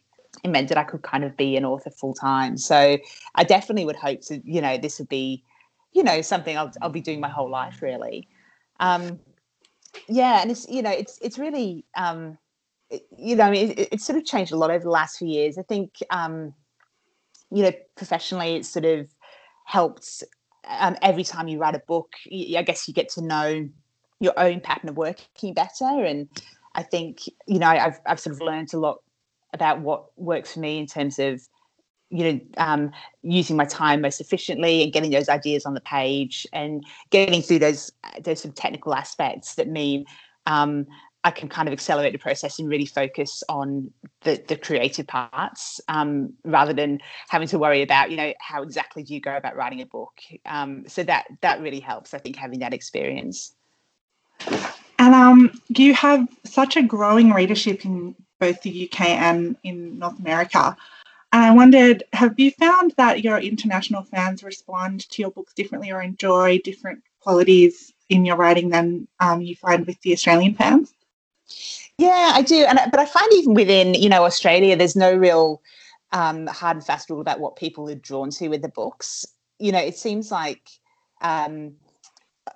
it 0.43 0.47
meant 0.47 0.69
that 0.69 0.77
I 0.77 0.83
could 0.83 1.03
kind 1.03 1.23
of 1.23 1.37
be 1.37 1.55
an 1.57 1.65
author 1.65 1.91
full 1.91 2.13
time. 2.13 2.57
So 2.57 2.97
I 3.35 3.43
definitely 3.43 3.85
would 3.85 3.95
hope 3.95 4.21
to, 4.21 4.41
you 4.43 4.61
know, 4.61 4.77
this 4.77 4.97
would 4.99 5.09
be, 5.09 5.43
you 5.91 6.03
know, 6.03 6.21
something 6.21 6.57
I'll 6.57 6.71
I'll 6.81 6.89
be 6.89 7.01
doing 7.01 7.19
my 7.19 7.29
whole 7.29 7.49
life 7.49 7.81
really. 7.81 8.27
Um, 8.79 9.19
yeah, 10.07 10.41
and 10.41 10.51
it's 10.51 10.67
you 10.69 10.81
know 10.81 10.91
it's 10.91 11.19
it's 11.21 11.37
really 11.37 11.85
um, 11.95 12.37
you 13.17 13.35
know 13.35 13.43
I 13.43 13.51
mean 13.51 13.71
it, 13.71 13.89
it's 13.91 14.05
sort 14.05 14.17
of 14.17 14.25
changed 14.25 14.51
a 14.51 14.57
lot 14.57 14.71
over 14.71 14.83
the 14.83 14.89
last 14.89 15.17
few 15.17 15.27
years. 15.27 15.57
I 15.57 15.63
think 15.63 15.97
um, 16.09 16.53
you 17.51 17.63
know 17.63 17.71
professionally 17.95 18.55
it's 18.55 18.69
sort 18.69 18.85
of 18.85 19.07
helped. 19.65 20.23
Um, 20.65 20.95
every 21.01 21.25
time 21.25 21.49
you 21.49 21.59
write 21.59 21.75
a 21.75 21.81
book, 21.87 22.13
I 22.31 22.63
guess 22.65 22.87
you 22.87 22.93
get 22.93 23.09
to 23.09 23.21
know 23.21 23.67
your 24.23 24.33
own 24.37 24.61
pattern 24.61 24.89
of 24.89 24.97
working 24.97 25.53
better. 25.53 26.03
And 26.05 26.29
I 26.75 26.83
think, 26.83 27.19
you 27.45 27.59
know, 27.59 27.67
I've, 27.67 27.99
I've 28.05 28.19
sort 28.19 28.35
of 28.35 28.41
learned 28.41 28.73
a 28.73 28.79
lot 28.79 28.99
about 29.53 29.81
what 29.81 30.05
works 30.15 30.53
for 30.53 30.61
me 30.61 30.79
in 30.79 30.87
terms 30.87 31.19
of, 31.19 31.41
you 32.13 32.31
know, 32.31 32.39
um, 32.57 32.91
using 33.23 33.57
my 33.57 33.65
time 33.65 34.01
most 34.01 34.21
efficiently 34.21 34.83
and 34.83 34.93
getting 34.93 35.09
those 35.09 35.29
ideas 35.29 35.65
on 35.65 35.73
the 35.73 35.81
page 35.81 36.45
and 36.53 36.85
getting 37.09 37.41
through 37.41 37.59
those 37.59 37.91
those 38.21 38.41
sort 38.41 38.51
of 38.51 38.55
technical 38.55 38.93
aspects 38.93 39.55
that 39.55 39.67
mean 39.67 40.05
um, 40.45 40.85
I 41.23 41.31
can 41.31 41.49
kind 41.49 41.67
of 41.67 41.73
accelerate 41.73 42.11
the 42.11 42.19
process 42.19 42.59
and 42.59 42.69
really 42.69 42.85
focus 42.85 43.43
on 43.49 43.91
the, 44.21 44.43
the 44.47 44.57
creative 44.57 45.07
parts 45.07 45.81
um, 45.87 46.33
rather 46.43 46.73
than 46.73 46.99
having 47.29 47.47
to 47.47 47.57
worry 47.57 47.81
about, 47.81 48.11
you 48.11 48.17
know, 48.17 48.33
how 48.39 48.61
exactly 48.61 49.03
do 49.03 49.13
you 49.13 49.21
go 49.21 49.35
about 49.35 49.55
writing 49.55 49.81
a 49.81 49.85
book. 49.85 50.19
Um, 50.45 50.83
so 50.87 51.01
that 51.03 51.25
that 51.41 51.61
really 51.61 51.79
helps, 51.79 52.13
I 52.13 52.19
think, 52.19 52.35
having 52.35 52.59
that 52.59 52.73
experience. 52.73 53.53
And 54.99 55.15
um, 55.15 55.51
you 55.69 55.95
have 55.95 56.27
such 56.43 56.77
a 56.77 56.83
growing 56.83 57.31
readership 57.31 57.85
in 57.85 58.15
both 58.39 58.61
the 58.61 58.87
UK 58.87 59.01
and 59.09 59.55
in 59.63 59.97
North 59.97 60.19
America. 60.19 60.75
And 61.33 61.43
I 61.43 61.51
wondered, 61.51 62.03
have 62.13 62.39
you 62.39 62.51
found 62.51 62.93
that 62.97 63.23
your 63.23 63.39
international 63.39 64.03
fans 64.03 64.43
respond 64.43 65.09
to 65.09 65.21
your 65.21 65.31
books 65.31 65.53
differently 65.53 65.91
or 65.91 66.01
enjoy 66.01 66.59
different 66.59 67.01
qualities 67.21 67.91
in 68.09 68.23
your 68.23 68.35
writing 68.35 68.69
than 68.69 69.07
um, 69.19 69.41
you 69.41 69.55
find 69.55 69.87
with 69.87 69.99
the 70.01 70.13
Australian 70.13 70.53
fans? 70.53 70.93
Yeah, 71.97 72.31
I 72.33 72.43
do. 72.43 72.65
And 72.65 72.79
but 72.91 72.99
I 72.99 73.05
find 73.05 73.33
even 73.33 73.55
within 73.55 73.95
you 73.95 74.09
know 74.09 74.25
Australia, 74.25 74.75
there's 74.75 74.95
no 74.95 75.15
real 75.15 75.61
um, 76.11 76.45
hard 76.47 76.77
and 76.77 76.85
fast 76.85 77.09
rule 77.09 77.21
about 77.21 77.39
what 77.39 77.55
people 77.55 77.89
are 77.89 77.95
drawn 77.95 78.29
to 78.31 78.47
with 78.47 78.61
the 78.61 78.69
books. 78.69 79.25
you 79.59 79.71
know, 79.71 79.79
it 79.79 79.97
seems 79.97 80.31
like, 80.31 80.69
um, 81.21 81.73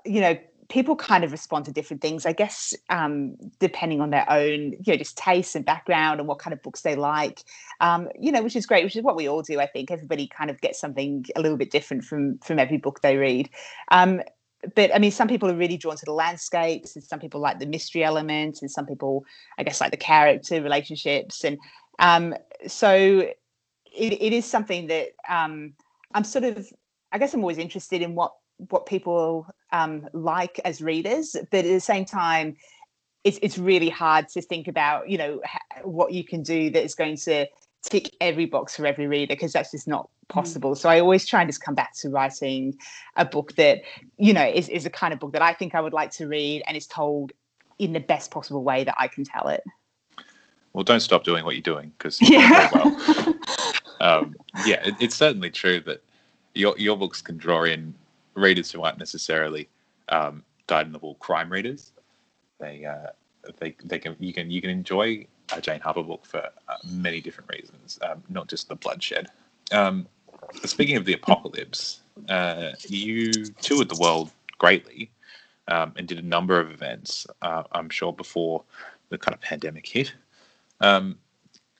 you 0.05 0.21
know, 0.21 0.37
people 0.69 0.95
kind 0.95 1.23
of 1.23 1.31
respond 1.31 1.65
to 1.65 1.71
different 1.71 2.01
things, 2.01 2.25
I 2.25 2.33
guess, 2.33 2.73
um, 2.89 3.35
depending 3.59 4.01
on 4.01 4.09
their 4.09 4.29
own, 4.29 4.73
you 4.73 4.83
know, 4.87 4.97
just 4.97 5.17
tastes 5.17 5.55
and 5.55 5.65
background 5.65 6.19
and 6.19 6.27
what 6.27 6.39
kind 6.39 6.53
of 6.53 6.61
books 6.61 6.81
they 6.81 6.95
like, 6.95 7.41
um, 7.79 8.09
you 8.19 8.31
know, 8.31 8.43
which 8.43 8.55
is 8.55 8.65
great, 8.65 8.83
which 8.83 8.95
is 8.95 9.03
what 9.03 9.15
we 9.15 9.29
all 9.29 9.41
do. 9.41 9.59
I 9.59 9.67
think 9.67 9.91
everybody 9.91 10.27
kind 10.27 10.49
of 10.49 10.59
gets 10.59 10.79
something 10.79 11.25
a 11.35 11.41
little 11.41 11.57
bit 11.57 11.71
different 11.71 12.03
from 12.03 12.39
from 12.39 12.59
every 12.59 12.77
book 12.77 13.01
they 13.01 13.17
read. 13.17 13.49
Um, 13.91 14.21
but 14.75 14.93
I 14.93 14.99
mean, 14.99 15.11
some 15.11 15.27
people 15.27 15.49
are 15.49 15.55
really 15.55 15.77
drawn 15.77 15.95
to 15.95 16.05
the 16.05 16.13
landscapes, 16.13 16.95
and 16.95 17.03
some 17.03 17.19
people 17.19 17.39
like 17.39 17.59
the 17.59 17.65
mystery 17.65 18.03
element, 18.03 18.59
and 18.61 18.69
some 18.69 18.85
people, 18.85 19.23
I 19.57 19.63
guess, 19.63 19.79
like 19.79 19.91
the 19.91 19.97
character 19.97 20.61
relationships, 20.61 21.45
and 21.45 21.57
um, 21.99 22.35
so 22.67 23.29
it, 23.93 24.13
it 24.13 24.33
is 24.33 24.45
something 24.45 24.87
that 24.87 25.09
um, 25.29 25.73
I'm 26.13 26.23
sort 26.23 26.43
of, 26.43 26.67
I 27.11 27.19
guess, 27.19 27.33
I'm 27.33 27.41
always 27.41 27.57
interested 27.57 28.01
in 28.01 28.15
what 28.15 28.33
what 28.69 28.85
people 28.85 29.47
um, 29.71 30.07
like 30.13 30.59
as 30.65 30.81
readers, 30.81 31.35
but 31.51 31.65
at 31.65 31.71
the 31.71 31.79
same 31.79 32.05
time, 32.05 32.55
it's 33.23 33.39
it's 33.41 33.57
really 33.57 33.89
hard 33.89 34.29
to 34.29 34.41
think 34.41 34.67
about 34.67 35.09
you 35.09 35.17
know 35.17 35.41
what 35.83 36.13
you 36.13 36.23
can 36.23 36.43
do 36.43 36.69
that 36.69 36.83
is 36.83 36.95
going 36.95 37.17
to 37.17 37.45
tick 37.83 38.09
every 38.21 38.45
box 38.45 38.75
for 38.75 38.85
every 38.85 39.07
reader 39.07 39.33
because 39.33 39.53
that's 39.53 39.71
just 39.71 39.87
not 39.87 40.03
mm. 40.05 40.27
possible. 40.29 40.71
Mm. 40.71 40.77
So 40.77 40.89
I 40.89 40.99
always 40.99 41.25
try 41.25 41.41
and 41.41 41.49
just 41.49 41.61
come 41.61 41.75
back 41.75 41.95
to 41.97 42.09
writing 42.09 42.77
a 43.15 43.25
book 43.25 43.55
that 43.55 43.81
you 44.17 44.33
know 44.33 44.45
is 44.45 44.69
is 44.69 44.85
a 44.85 44.89
kind 44.89 45.13
of 45.13 45.19
book 45.19 45.33
that 45.33 45.41
I 45.41 45.53
think 45.53 45.75
I 45.75 45.81
would 45.81 45.93
like 45.93 46.11
to 46.11 46.27
read 46.27 46.63
and 46.67 46.77
is 46.77 46.87
told 46.87 47.31
in 47.79 47.93
the 47.93 47.99
best 47.99 48.31
possible 48.31 48.63
way 48.63 48.83
that 48.83 48.95
I 48.97 49.07
can 49.07 49.23
tell 49.23 49.47
it. 49.49 49.63
Well, 50.73 50.83
don't 50.83 50.99
stop 50.99 51.23
doing 51.23 51.43
what 51.43 51.55
you're 51.55 51.61
doing 51.61 51.91
because 51.97 52.19
yeah. 52.29 52.69
well. 52.73 53.35
um, 53.99 54.35
yeah, 54.65 54.85
it, 54.85 54.95
it's 54.99 55.15
certainly 55.15 55.49
true 55.49 55.79
that 55.81 56.03
your 56.53 56.77
your 56.77 56.97
books 56.97 57.21
can 57.21 57.37
draw 57.37 57.63
in 57.63 57.93
readers 58.37 58.71
who 58.71 58.83
aren't 58.83 58.99
necessarily 58.99 59.67
um, 60.09 60.43
dyed-in-the-wool 60.67 61.15
crime 61.15 61.51
readers. 61.51 61.91
They 62.59 62.85
uh, 62.85 63.11
they 63.59 63.75
they 63.83 63.99
can 63.99 64.15
you 64.19 64.33
can 64.33 64.49
you 64.49 64.61
can 64.61 64.69
enjoy 64.69 65.27
a 65.53 65.61
Jane 65.61 65.79
Harper 65.79 66.03
book 66.03 66.25
for 66.25 66.39
uh, 66.39 66.77
many 66.89 67.21
different 67.21 67.49
reasons, 67.51 67.99
um, 68.01 68.23
not 68.29 68.47
just 68.47 68.67
the 68.69 68.75
bloodshed. 68.75 69.29
Um, 69.71 70.07
speaking 70.63 70.97
of 70.97 71.05
the 71.05 71.13
apocalypse, 71.13 72.01
uh, 72.29 72.71
you 72.87 73.31
toured 73.61 73.89
the 73.89 73.97
world 73.99 74.31
greatly 74.57 75.11
um, 75.67 75.93
and 75.97 76.07
did 76.07 76.19
a 76.19 76.23
number 76.23 76.59
of 76.59 76.71
events. 76.71 77.27
Uh, 77.41 77.63
I'm 77.71 77.89
sure 77.89 78.11
before 78.11 78.63
the 79.09 79.17
kind 79.17 79.33
of 79.33 79.41
pandemic 79.41 79.87
hit. 79.87 80.13
Um, 80.81 81.17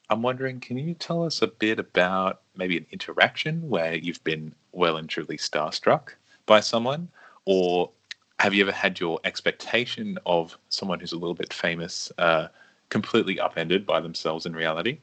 I'm 0.10 0.22
wondering, 0.22 0.62
can 0.62 0.78
you 0.78 0.94
tell 0.94 1.26
us 1.26 1.42
a 1.42 1.48
bit 1.48 1.80
about 1.80 2.42
maybe 2.56 2.78
an 2.78 2.86
interaction 2.92 3.68
where 3.70 3.96
you've 3.96 4.24
been 4.24 4.54
well 4.72 4.98
and 4.98 5.10
truly 5.10 5.38
starstruck 5.38 6.12
by 6.48 6.60
someone, 6.60 7.10
or 7.46 7.92
have 8.40 8.56
you 8.56 8.64
ever 8.64 8.72
had 8.72 9.00
your 9.00 9.20
expectation 9.24 10.18
of 10.26 10.58
someone 10.70 11.00
who's 11.00 11.12
a 11.12 11.18
little 11.18 11.36
bit 11.36 11.54
famous 11.54 12.12
uh, 12.18 12.48
completely 12.90 13.40
upended 13.40 13.86
by 13.86 14.00
themselves 14.00 14.48
in 14.48 14.54
reality? 14.54 14.98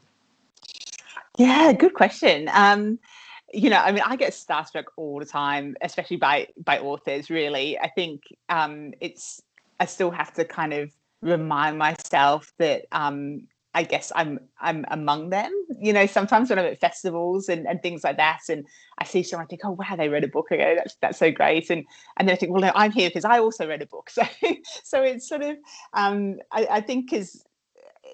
Yeah, 1.37 1.71
good 1.73 1.93
question. 1.93 2.49
Um, 2.53 2.99
you 3.53 3.69
know, 3.69 3.79
I 3.79 3.91
mean, 3.91 4.03
I 4.05 4.15
get 4.15 4.33
starstruck 4.33 4.85
all 4.97 5.19
the 5.19 5.25
time, 5.25 5.75
especially 5.81 6.17
by 6.17 6.47
by 6.63 6.79
authors. 6.79 7.29
Really, 7.29 7.79
I 7.79 7.89
think 7.89 8.23
um, 8.49 8.93
it's 8.99 9.41
I 9.79 9.85
still 9.85 10.11
have 10.11 10.33
to 10.33 10.45
kind 10.45 10.73
of 10.73 10.91
remind 11.21 11.77
myself 11.77 12.51
that 12.57 12.85
um, 12.91 13.47
I 13.75 13.83
guess 13.83 14.11
I'm 14.15 14.39
I'm 14.61 14.85
among 14.89 15.29
them. 15.31 15.51
You 15.79 15.91
know, 15.91 16.05
sometimes 16.07 16.49
when 16.49 16.57
I'm 16.57 16.65
at 16.65 16.79
festivals 16.79 17.49
and, 17.49 17.67
and 17.67 17.81
things 17.81 18.05
like 18.05 18.15
that, 18.17 18.39
and 18.49 18.65
I 18.99 19.03
see 19.03 19.21
someone, 19.21 19.45
I 19.45 19.47
think, 19.47 19.61
oh 19.65 19.71
wow, 19.71 19.97
they 19.97 20.07
read 20.07 20.23
a 20.23 20.29
book. 20.29 20.47
I 20.49 20.55
go, 20.55 20.75
that's 20.75 20.95
that's 21.01 21.19
so 21.19 21.29
great. 21.29 21.69
And 21.69 21.85
and 22.17 22.27
then 22.27 22.33
I 22.33 22.37
think, 22.37 22.53
well, 22.53 22.61
no, 22.61 22.71
I'm 22.73 22.93
here 22.93 23.09
because 23.09 23.25
I 23.25 23.39
also 23.39 23.67
read 23.67 23.81
a 23.81 23.85
book. 23.85 24.09
So 24.15 24.23
so 24.83 25.03
it's 25.03 25.27
sort 25.27 25.43
of 25.43 25.57
um, 25.93 26.37
I, 26.53 26.67
I 26.71 26.81
think 26.81 27.09
because 27.09 27.45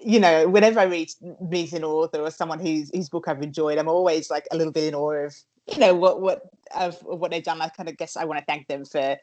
you 0.04 0.20
know, 0.20 0.48
whenever 0.48 0.80
I 0.80 0.86
read 0.86 1.10
meet 1.40 1.74
an 1.74 1.84
author 1.84 2.22
or 2.22 2.32
someone 2.32 2.60
whose 2.60 2.90
whose 2.92 3.10
book 3.10 3.28
I've 3.28 3.44
enjoyed, 3.44 3.78
I'm 3.78 3.88
always 3.88 4.32
like 4.32 4.48
a 4.52 4.58
little 4.58 4.74
bit 4.74 4.86
in 4.86 4.96
awe 4.96 5.26
of 5.26 5.36
you 5.72 5.78
know 5.78 5.94
what 5.94 6.22
what 6.22 6.42
of 6.76 7.00
what 7.04 7.30
they've 7.30 7.44
done. 7.44 7.62
I 7.62 7.70
kind 7.70 7.88
of 7.88 7.98
guess 7.98 8.18
I 8.18 8.26
want 8.26 8.40
to 8.40 8.46
thank 8.46 8.68
them 8.68 8.84
for 8.84 9.16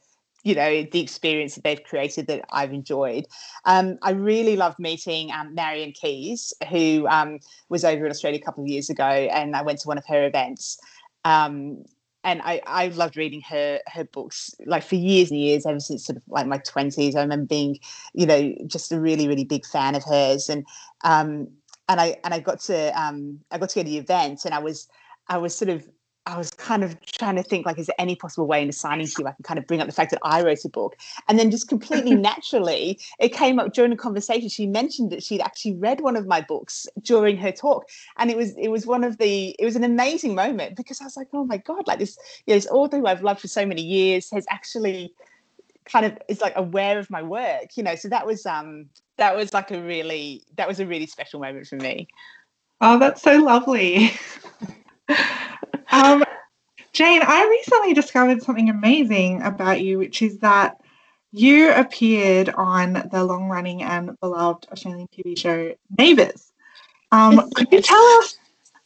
you 0.45 0.55
know 0.55 0.85
the 0.93 1.01
experience 1.01 1.55
that 1.55 1.65
they've 1.65 1.83
created 1.83 2.27
that 2.29 2.45
I've 2.51 2.73
enjoyed. 2.73 3.27
Um, 3.65 3.99
I 4.03 4.11
really 4.13 4.57
loved 4.57 4.79
meeting 4.79 5.31
um, 5.33 5.55
Marian 5.55 5.93
Keyes, 5.93 6.53
who 6.69 7.07
um, 7.09 7.41
was 7.69 7.85
over 7.85 8.05
in 8.05 8.11
Australia 8.11 8.39
a 8.41 8.45
couple 8.45 8.63
of 8.63 8.69
years 8.69 8.91
ago, 8.91 9.05
and 9.05 9.57
I 9.57 9.63
went 9.63 9.81
to 9.81 9.89
one 9.89 9.99
of 9.99 10.07
her 10.07 10.27
events. 10.27 10.79
Um, 11.25 11.85
and 12.25 12.43
I, 12.43 12.61
I 12.67 12.89
loved 12.89 13.17
reading 13.17 13.41
her 13.43 13.81
her 13.87 14.05
books 14.05 14.55
like 14.67 14.83
for 14.83 14.97
years 14.97 15.31
and 15.31 15.41
years, 15.41 15.67
ever 15.67 15.81
since 15.81 16.05
sort 16.05 16.17
of 16.17 16.23
like 16.29 16.47
my 16.47 16.59
twenties. 16.59 17.15
I 17.15 17.23
remember 17.23 17.47
being, 17.47 17.79
you 18.13 18.27
know, 18.27 18.55
just 18.67 18.93
a 18.93 19.01
really 19.01 19.29
really 19.29 19.45
big 19.45 19.65
fan 19.65 19.95
of 19.95 20.05
hers, 20.05 20.49
and 20.49 20.67
um, 21.05 21.49
and 21.89 22.01
I 22.01 22.17
and 22.25 22.35
I 22.35 22.41
got 22.41 22.61
to 22.63 23.01
um, 23.01 23.41
I 23.51 23.59
got 23.59 23.71
to 23.71 23.75
go 23.77 23.83
to 23.83 23.89
the 23.89 23.99
event, 23.99 24.45
and 24.45 24.55
I 24.55 24.59
was 24.59 24.89
I 25.29 25.39
was 25.39 25.55
sort 25.55 25.69
of 25.69 25.89
I 26.29 26.37
was 26.37 26.51
kind 26.51 26.85
of 26.85 27.01
trying 27.07 27.37
to 27.37 27.43
think 27.43 27.65
like, 27.65 27.79
is 27.79 27.87
there 27.87 27.95
any 27.99 28.15
possible 28.15 28.47
way 28.47 28.61
in 28.61 28.69
assigning 28.69 29.07
to 29.07 29.15
you 29.19 29.27
I 29.27 29.33
can 29.33 29.43
kind 29.45 29.59
of 29.59 29.67
bring 29.67 29.81
up 29.81 29.87
the 29.87 29.95
fact 29.95 30.11
that 30.11 30.21
I 30.23 30.43
wrote 30.43 30.63
a 30.63 30.69
book? 30.69 30.95
And 31.27 31.39
then 31.39 31.51
just 31.51 31.69
completely 31.69 32.15
naturally, 32.31 33.01
it 33.19 33.31
came 33.31 33.59
up 33.59 33.73
during 33.73 33.93
a 33.93 33.97
conversation. 33.97 34.51
She 34.51 34.67
mentioned 34.67 35.11
that 35.11 35.23
she'd 35.23 35.41
actually 35.41 35.77
read 35.77 36.03
one 36.03 36.17
of 36.17 36.27
my 36.27 36.43
books 36.43 36.87
during 37.01 37.39
her 37.39 37.51
talk. 37.51 37.89
And 38.19 38.31
it 38.31 38.37
was 38.37 38.55
it 38.59 38.69
was 38.69 38.85
one 38.85 39.05
of 39.05 39.17
the 39.17 39.57
it 39.59 39.65
was 39.65 39.75
an 39.75 39.85
amazing 39.85 40.35
moment 40.35 40.77
because 40.77 41.01
I 41.01 41.05
was 41.05 41.17
like, 41.17 41.29
oh 41.33 41.45
my 41.45 41.57
God, 41.57 41.87
like 41.87 41.99
this, 41.99 42.19
you 42.47 42.53
know, 42.53 42.59
this 42.59 42.69
author 42.69 42.99
who 42.99 43.07
I've 43.07 43.23
loved 43.23 43.41
for 43.41 43.49
so 43.49 43.65
many 43.65 43.83
years 43.83 44.31
has 44.31 44.45
actually 44.51 45.15
kind 45.87 46.05
of 46.05 46.19
is 46.29 46.43
like 46.43 46.53
aware 46.57 46.99
of 46.99 47.09
my 47.09 47.23
work, 47.23 47.75
you 47.75 47.83
know. 47.83 47.95
So 47.95 48.09
that 48.11 48.27
was 48.27 48.45
um 48.45 48.91
that 49.17 49.35
was 49.35 49.55
like 49.55 49.71
a 49.71 49.81
really 49.81 50.43
that 50.57 50.69
was 50.69 50.79
a 50.79 50.87
really 50.87 51.07
special 51.07 51.41
moment 51.41 51.69
for 51.69 51.77
me. 51.77 52.07
Oh, 52.83 52.99
that's 52.99 53.23
so 53.23 53.39
lovely. 53.39 54.13
Um, 55.91 56.23
Jane, 56.93 57.23
I 57.23 57.47
recently 57.49 57.95
discovered 57.95 58.43
something 58.43 58.69
amazing 58.69 59.43
about 59.43 59.81
you, 59.81 59.99
which 59.99 60.21
is 60.23 60.39
that 60.39 60.81
you 61.33 61.73
appeared 61.73 62.51
on 62.51 63.09
the 63.11 63.25
long 63.25 63.49
running 63.49 63.83
and 63.83 64.19
beloved 64.21 64.67
Australian 64.73 65.09
TV 65.09 65.39
show 65.39 65.75
Neighbours. 65.97 66.53
Um, 67.13 67.51
could 67.55 67.73
you 67.73 67.81
tell 67.81 68.03
us 68.19 68.37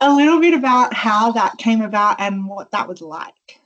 a 0.01 0.15
little 0.15 0.41
bit 0.41 0.55
about 0.55 0.95
how 0.95 1.33
that 1.33 1.59
came 1.59 1.83
about 1.83 2.21
and 2.21 2.47
what 2.47 2.71
that 2.73 2.89
was 2.89 3.01
like? 3.01 3.61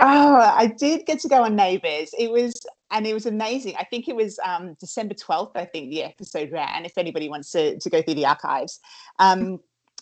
Oh, 0.00 0.36
I 0.36 0.66
did 0.66 1.06
get 1.06 1.20
to 1.20 1.28
go 1.28 1.44
on 1.44 1.56
Neighbours. 1.56 2.10
It 2.18 2.30
was 2.30 2.54
and 2.90 3.06
it 3.06 3.14
was 3.14 3.26
amazing. 3.26 3.74
I 3.78 3.84
think 3.84 4.08
it 4.08 4.14
was 4.14 4.38
um, 4.44 4.76
December 4.78 5.14
12th, 5.14 5.52
I 5.56 5.64
think 5.64 5.90
the 5.90 6.04
episode 6.04 6.52
ran, 6.52 6.68
And 6.74 6.86
if 6.86 6.96
anybody 6.96 7.28
wants 7.28 7.50
to, 7.52 7.78
to 7.78 7.90
go 7.90 8.00
through 8.00 8.14
the 8.14 8.26
archives. 8.26 8.78
Um, 9.18 9.58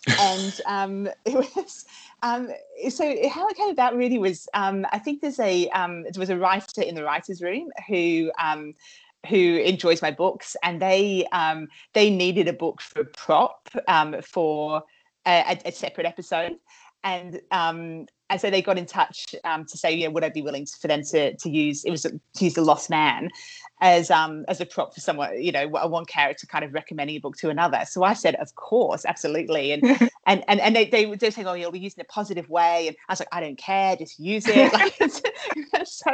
and 0.07 0.61
um, 0.65 1.07
it 1.25 1.33
was 1.33 1.85
um, 2.23 2.49
so 2.89 3.29
how 3.29 3.47
it 3.47 3.57
came 3.57 3.69
about 3.69 3.95
really 3.95 4.17
was 4.17 4.47
um, 4.53 4.85
I 4.91 4.99
think 4.99 5.21
there's 5.21 5.39
a 5.39 5.69
um, 5.69 6.03
there 6.03 6.19
was 6.19 6.29
a 6.29 6.37
writer 6.37 6.81
in 6.81 6.95
the 6.95 7.03
writers' 7.03 7.41
room 7.41 7.69
who 7.87 8.31
um, 8.39 8.73
who 9.27 9.57
enjoys 9.57 10.01
my 10.01 10.11
books, 10.11 10.55
and 10.63 10.81
they 10.81 11.25
um, 11.31 11.67
they 11.93 12.09
needed 12.09 12.47
a 12.47 12.53
book 12.53 12.81
for 12.81 13.03
prop 13.03 13.69
um, 13.87 14.21
for 14.21 14.83
a, 15.25 15.59
a, 15.65 15.71
separate 15.71 16.05
episode, 16.05 16.57
and 17.03 17.41
um, 17.51 18.07
and 18.29 18.41
so 18.41 18.49
they 18.49 18.61
got 18.61 18.77
in 18.77 18.85
touch 18.85 19.35
um, 19.43 19.65
to 19.65 19.77
say, 19.77 19.93
yeah, 19.93 20.07
would 20.07 20.23
I 20.23 20.29
be 20.29 20.41
willing 20.41 20.65
to, 20.65 20.75
for 20.77 20.87
them 20.87 21.03
to 21.03 21.35
to 21.35 21.49
use 21.49 21.83
it 21.83 21.91
was 21.91 22.03
to 22.03 22.19
use 22.39 22.53
the 22.53 22.61
Lost 22.61 22.89
Man, 22.89 23.29
as 23.81 24.09
um 24.09 24.45
as 24.47 24.61
a 24.61 24.65
prop 24.65 24.93
for 24.93 25.01
someone 25.01 25.41
you 25.41 25.51
know 25.51 25.67
one 25.67 26.05
character 26.05 26.47
kind 26.47 26.63
of 26.63 26.73
recommending 26.73 27.17
a 27.17 27.19
book 27.19 27.35
to 27.37 27.49
another. 27.49 27.81
So 27.85 28.03
i 28.03 28.13
said 28.13 28.35
of 28.35 28.53
course 28.55 29.05
absolutely. 29.05 29.71
And 29.73 29.83
and 30.25 30.43
and, 30.47 30.59
and 30.59 30.75
they, 30.75 30.85
they 30.85 31.05
were 31.05 31.17
saying 31.17 31.47
oh 31.47 31.53
you'll 31.53 31.71
be 31.71 31.79
using 31.79 32.01
a 32.01 32.05
positive 32.05 32.49
way. 32.49 32.87
And 32.87 32.95
i 33.09 33.11
was 33.11 33.19
like 33.19 33.29
i 33.31 33.41
don't 33.41 33.57
care 33.57 33.95
just 33.95 34.19
use 34.19 34.45
it. 34.47 34.65
Like, 34.75 34.95
so 35.85 36.11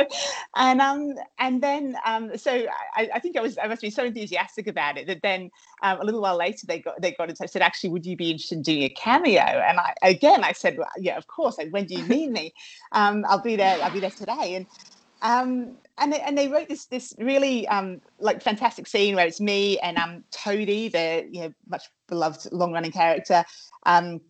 and 0.55 0.81
um 0.81 1.13
and 1.39 1.61
then 1.61 1.95
um 2.05 2.35
so 2.37 2.65
I, 2.95 3.09
I 3.15 3.19
think 3.19 3.37
i 3.37 3.41
was 3.41 3.57
i 3.57 3.67
must 3.67 3.81
be 3.81 3.89
so 3.89 4.05
enthusiastic 4.05 4.67
about 4.67 4.97
it 4.97 5.07
that 5.07 5.21
then 5.21 5.49
um, 5.83 5.99
a 5.99 6.03
little 6.03 6.21
while 6.21 6.37
later 6.37 6.67
they 6.67 6.79
got 6.79 7.01
they 7.01 7.11
got 7.11 7.29
in 7.29 7.35
touch 7.35 7.51
said 7.51 7.61
actually 7.61 7.91
would 7.91 8.05
you 8.05 8.15
be 8.15 8.31
interested 8.31 8.55
in 8.55 8.61
doing 8.63 8.83
a 8.83 8.89
cameo? 8.89 9.41
And 9.41 9.79
i 9.79 9.93
again 10.01 10.43
i 10.43 10.51
said 10.51 10.77
well, 10.77 10.89
yeah 10.97 11.17
of 11.17 11.27
course. 11.27 11.57
Like, 11.57 11.69
when 11.69 11.85
do 11.85 11.95
you 11.95 12.07
need 12.07 12.31
me? 12.31 12.53
Um 12.91 13.25
i'll 13.27 13.41
be 13.41 13.55
there 13.55 13.81
i'll 13.81 13.91
be 13.91 13.99
there 13.99 14.11
today. 14.11 14.55
And 14.55 14.65
um, 15.21 15.77
and 15.97 16.13
they, 16.13 16.19
and 16.19 16.37
they 16.37 16.47
wrote 16.47 16.67
this 16.67 16.85
this 16.85 17.13
really 17.17 17.67
um, 17.67 18.01
like 18.19 18.41
fantastic 18.41 18.87
scene 18.87 19.15
where 19.15 19.27
it's 19.27 19.41
me 19.41 19.77
and 19.79 19.97
um, 19.97 20.23
Toadie, 20.31 20.89
the 20.89 21.27
you 21.31 21.41
know 21.41 21.53
much 21.67 21.83
beloved 22.07 22.51
long 22.51 22.71
running 22.71 22.91
character, 22.91 23.43
um, 23.85 24.21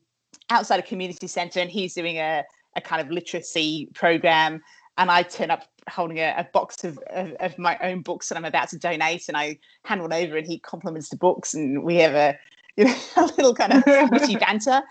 outside 0.49 0.79
a 0.79 0.83
community 0.83 1.27
centre, 1.27 1.59
and 1.59 1.69
he's 1.69 1.93
doing 1.93 2.17
a 2.17 2.43
a 2.75 2.81
kind 2.81 3.01
of 3.01 3.11
literacy 3.11 3.89
program, 3.93 4.61
and 4.97 5.11
I 5.11 5.23
turn 5.23 5.51
up 5.51 5.63
holding 5.89 6.19
a, 6.19 6.33
a 6.37 6.47
box 6.53 6.83
of, 6.83 6.97
of, 7.09 7.31
of 7.39 7.57
my 7.57 7.77
own 7.81 8.01
books 8.01 8.29
that 8.29 8.37
I'm 8.37 8.45
about 8.45 8.69
to 8.69 8.77
donate, 8.77 9.27
and 9.27 9.35
I 9.35 9.57
hand 9.83 10.01
one 10.01 10.13
over, 10.13 10.37
and 10.37 10.47
he 10.47 10.59
compliments 10.59 11.09
the 11.09 11.17
books, 11.17 11.53
and 11.53 11.83
we 11.83 11.95
have 11.97 12.13
a 12.13 12.37
you 12.77 12.85
know 12.85 12.95
a 13.17 13.25
little 13.25 13.55
kind 13.55 13.73
of 13.73 14.11
witty 14.11 14.35
banter. 14.39 14.81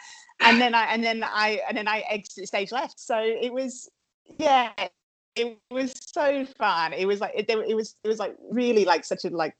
and 0.40 0.60
then 0.60 0.74
I 0.74 0.84
and 0.86 1.02
then 1.04 1.22
I 1.24 1.60
and 1.68 1.76
then 1.76 1.88
I 1.88 2.04
exit 2.08 2.46
stage 2.48 2.72
left. 2.72 2.98
So 2.98 3.18
it 3.18 3.52
was 3.52 3.90
yeah, 4.38 4.72
it 5.40 5.58
was 5.70 5.94
so 6.12 6.44
fun. 6.44 6.92
It 6.92 7.06
was 7.06 7.20
like 7.20 7.32
it, 7.34 7.48
it 7.48 7.74
was 7.74 7.96
it 8.04 8.08
was 8.08 8.18
like 8.18 8.36
really 8.50 8.84
like 8.84 9.04
such 9.04 9.24
a 9.24 9.30
like 9.30 9.56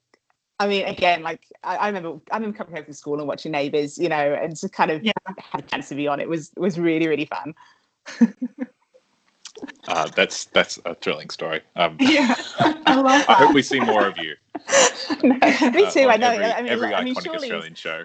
I 0.60 0.68
mean, 0.68 0.84
again, 0.84 1.22
like 1.22 1.46
I, 1.64 1.76
I, 1.76 1.86
remember, 1.86 2.20
I 2.30 2.36
remember 2.36 2.58
coming 2.58 2.74
home 2.74 2.84
from 2.84 2.92
school 2.92 3.18
and 3.18 3.26
watching 3.26 3.50
Neighbours, 3.50 3.96
you 3.96 4.10
know, 4.10 4.34
and 4.34 4.50
just 4.54 4.74
kind 4.74 4.90
of 4.90 5.02
yeah. 5.02 5.12
had 5.38 5.64
a 5.64 5.66
chance 5.66 5.88
to 5.88 5.94
be 5.94 6.06
on 6.06 6.20
it 6.20 6.28
was 6.28 6.52
was 6.56 6.78
really 6.78 7.08
really 7.08 7.24
fun. 7.24 7.54
uh, 9.88 10.08
that's 10.14 10.44
that's 10.46 10.78
a 10.84 10.94
thrilling 10.94 11.30
story. 11.30 11.62
Um, 11.76 11.96
yeah, 12.00 12.34
I 12.58 12.94
love 12.94 13.04
that. 13.06 13.30
I 13.30 13.34
hope 13.34 13.54
we 13.54 13.62
see 13.62 13.80
more 13.80 14.06
of 14.06 14.18
you. 14.18 14.34
no, 15.22 15.34
me 15.70 15.90
too. 15.90 16.02
Uh, 16.02 16.08
I 16.08 16.16
know. 16.18 16.30
Every, 16.30 16.44
I 16.44 16.62
mean, 16.62 16.72
every 16.72 16.94
I 16.94 17.04
mean, 17.04 17.14
iconic 17.14 17.24
surely, 17.24 17.38
Australian 17.38 17.74
show. 17.74 18.04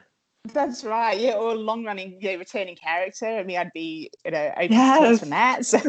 That's 0.53 0.85
right. 0.85 1.19
Yeah, 1.19 1.33
or 1.33 1.55
long 1.55 1.83
running, 1.83 2.19
yeah, 2.21 2.35
returning 2.35 2.77
character. 2.77 3.27
I 3.27 3.43
mean, 3.43 3.57
I'd 3.57 3.73
be 3.73 4.09
you 4.23 4.31
know 4.31 4.53
open 4.55 4.71
yes. 4.71 5.19
from 5.19 5.29
that. 5.31 5.65
So. 5.65 5.79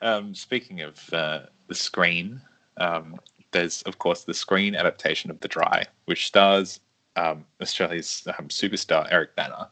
Um, 0.00 0.34
speaking 0.34 0.80
of 0.82 1.12
uh, 1.12 1.40
the 1.68 1.74
screen, 1.74 2.40
um, 2.76 3.16
there's 3.52 3.82
of 3.82 3.98
course 3.98 4.24
the 4.24 4.34
screen 4.34 4.74
adaptation 4.74 5.30
of 5.30 5.40
The 5.40 5.48
Dry, 5.48 5.84
which 6.04 6.26
stars 6.26 6.80
um, 7.16 7.44
Australia's 7.60 8.26
um, 8.38 8.48
superstar 8.48 9.06
Eric 9.10 9.34
Bana, 9.36 9.70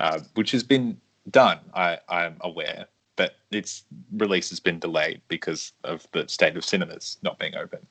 uh, 0.00 0.20
which 0.34 0.50
has 0.52 0.62
been 0.62 1.00
done. 1.30 1.58
I, 1.74 1.98
I'm 2.08 2.36
aware, 2.40 2.86
but 3.16 3.34
its 3.50 3.84
release 4.16 4.50
has 4.50 4.60
been 4.60 4.78
delayed 4.78 5.20
because 5.28 5.72
of 5.84 6.06
the 6.12 6.26
state 6.28 6.56
of 6.56 6.64
cinemas 6.64 7.18
not 7.22 7.38
being 7.38 7.56
open. 7.56 7.86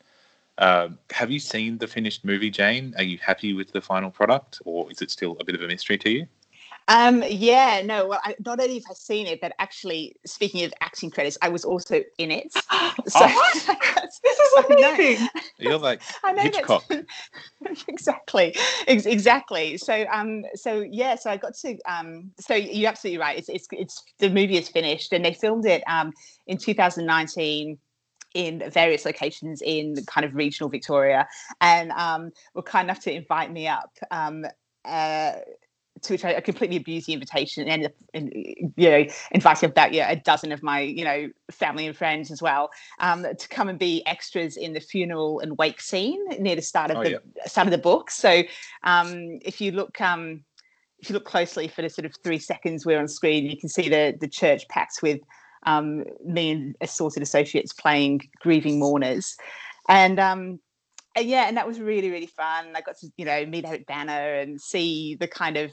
Um, 0.60 0.98
have 1.12 1.30
you 1.30 1.40
seen 1.40 1.78
the 1.78 1.88
finished 1.88 2.26
movie, 2.26 2.50
Jane? 2.50 2.96
Are 2.98 3.04
you 3.04 3.20
happy 3.20 3.54
with 3.54 3.72
the 3.72 3.82
final 3.82 4.10
product, 4.10 4.60
or 4.66 4.92
is 4.92 5.02
it 5.02 5.12
still 5.12 5.38
a 5.40 5.46
bit 5.46 5.54
of 5.54 5.62
a 5.62 5.68
mystery 5.68 6.00
to 6.00 6.10
you? 6.10 6.28
Um, 6.88 7.24
yeah, 7.28 7.82
no. 7.84 8.08
Well, 8.08 8.22
I, 8.24 8.36
not 8.46 8.60
only 8.60 8.76
have 8.76 8.86
I 8.90 8.94
seen 8.94 9.28
it, 9.28 9.42
but 9.42 9.54
actually, 9.60 10.16
speaking 10.26 10.64
of 10.64 10.74
acting 10.80 11.10
credits, 11.10 11.38
I 11.42 11.50
was 11.50 11.66
also 11.66 12.02
in 12.18 12.32
it. 12.32 12.54
So 13.08 13.20
oh, 13.22 13.52
this 14.24 14.40
is 14.40 14.66
amazing. 14.70 15.30
You're 15.60 15.78
like 15.78 16.02
I 16.24 16.34
know 16.34 16.42
Hitchcock. 16.42 16.84
exactly, 17.88 18.56
Ex- 18.88 19.06
exactly. 19.06 19.78
So, 19.78 20.06
um, 20.12 20.44
so 20.56 20.86
yeah, 20.90 21.16
so 21.16 21.30
I 21.30 21.38
got 21.38 21.56
to. 21.56 21.78
Um, 21.88 22.32
so 22.40 22.54
you're 22.56 22.90
absolutely 22.90 23.20
right. 23.20 23.38
It's 23.38 23.50
it's 23.50 23.68
it's 23.72 24.04
the 24.20 24.30
movie 24.30 24.58
is 24.58 24.68
finished, 24.68 25.14
and 25.14 25.24
they 25.24 25.34
filmed 25.34 25.66
it 25.66 25.84
um 25.88 26.12
in 26.48 26.58
2019 26.58 27.78
in 28.34 28.70
various 28.72 29.06
locations 29.06 29.62
in 29.62 29.96
kind 30.06 30.26
of 30.26 30.36
regional 30.36 30.70
Victoria, 30.70 31.28
and 31.62 31.92
um, 31.92 32.32
were 32.54 32.62
kind 32.62 32.88
enough 32.88 33.00
to 33.02 33.14
invite 33.14 33.52
me 33.52 33.68
up. 33.68 33.92
Um, 34.12 34.46
uh, 34.86 35.34
to 36.02 36.14
which 36.14 36.26
I, 36.26 36.40
completely 36.42 36.78
abused 36.78 37.08
the 37.08 37.14
invitation 37.14 37.64
and 37.64 37.72
ended 37.72 37.92
up, 37.92 37.96
in, 38.14 38.32
you 38.76 38.90
know, 38.90 39.06
inviting 39.32 39.70
about 39.70 39.94
yeah, 39.94 40.10
a 40.10 40.16
dozen 40.16 40.52
of 40.52 40.64
my, 40.64 40.82
you 40.82 41.04
know, 41.04 41.30
family 41.52 41.88
and 41.88 41.96
friends 41.96 42.32
as 42.32 42.42
well 42.42 42.70
um, 43.00 43.26
to 43.38 43.48
come 43.50 43.70
and 43.70 43.80
be 43.80 44.06
extras 44.06 44.58
in 44.58 44.74
the 44.74 44.80
funeral 44.80 45.40
and 45.40 45.58
wake 45.58 45.82
scene 45.82 46.24
near 46.40 46.56
the 46.56 46.62
start 46.62 46.92
of 46.92 46.98
oh, 46.98 47.04
the 47.04 47.12
yeah. 47.12 47.18
start 47.46 47.68
of 47.68 47.72
the 47.72 47.78
book. 47.78 48.12
So 48.12 48.44
um, 48.84 49.40
if 49.42 49.62
you 49.62 49.72
look, 49.72 50.00
um, 50.02 50.44
if 51.00 51.10
you 51.10 51.14
look 51.14 51.26
closely 51.26 51.68
for 51.68 51.82
the 51.82 51.90
sort 51.90 52.06
of 52.06 52.16
three 52.24 52.40
seconds 52.40 52.86
we're 52.86 53.00
on 53.00 53.08
screen, 53.08 53.46
you 53.46 53.58
can 53.58 53.70
see 53.70 53.90
the 53.90 54.16
the 54.20 54.28
church 54.28 54.68
packed 54.68 55.00
with 55.02 55.20
um, 55.66 56.04
me 56.26 56.52
and 56.52 56.76
assorted 56.82 57.22
associates 57.24 57.74
playing 57.74 58.22
grieving 58.42 58.80
mourners, 58.80 59.36
and 59.90 60.20
um, 60.20 60.60
yeah, 61.20 61.48
and 61.48 61.58
that 61.58 61.68
was 61.68 61.80
really 61.80 62.10
really 62.10 62.28
fun. 62.28 62.76
I 62.76 62.82
got 62.82 62.98
to 63.00 63.08
you 63.18 63.26
know 63.26 63.46
meet 63.46 63.66
Eric 63.66 63.86
Bana 63.88 64.12
and 64.12 64.60
see 64.60 65.16
the 65.16 65.28
kind 65.28 65.58
of 65.58 65.72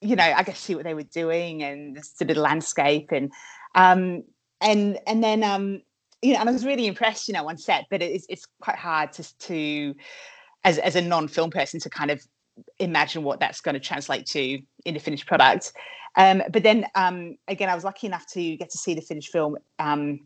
you 0.00 0.16
know, 0.16 0.24
I 0.24 0.42
guess 0.42 0.58
see 0.58 0.74
what 0.74 0.84
they 0.84 0.94
were 0.94 1.02
doing 1.02 1.62
and 1.62 1.98
sort 2.04 2.30
of 2.30 2.36
landscape 2.36 3.12
and 3.12 3.32
um 3.74 4.22
and 4.60 4.98
and 5.06 5.22
then 5.22 5.42
um 5.42 5.82
you 6.22 6.32
know, 6.32 6.40
and 6.40 6.48
I 6.48 6.52
was 6.52 6.64
really 6.64 6.86
impressed, 6.86 7.28
you 7.28 7.34
know, 7.34 7.48
on 7.48 7.58
set, 7.58 7.86
but 7.90 8.02
it's 8.02 8.26
it's 8.28 8.46
quite 8.60 8.76
hard 8.76 9.12
to 9.12 9.38
to 9.38 9.94
as 10.64 10.78
as 10.78 10.96
a 10.96 11.02
non-film 11.02 11.50
person 11.50 11.78
to 11.80 11.90
kind 11.90 12.10
of 12.10 12.20
imagine 12.78 13.22
what 13.22 13.38
that's 13.38 13.60
going 13.60 13.74
to 13.74 13.80
translate 13.80 14.26
to 14.26 14.58
in 14.84 14.96
a 14.96 14.98
finished 14.98 15.26
product. 15.26 15.72
Um, 16.16 16.42
but 16.50 16.62
then 16.62 16.86
um, 16.94 17.36
again, 17.48 17.68
I 17.68 17.74
was 17.74 17.84
lucky 17.84 18.06
enough 18.06 18.26
to 18.32 18.56
get 18.56 18.70
to 18.70 18.78
see 18.78 18.94
the 18.94 19.02
finished 19.02 19.30
film 19.30 19.56
um, 19.78 20.20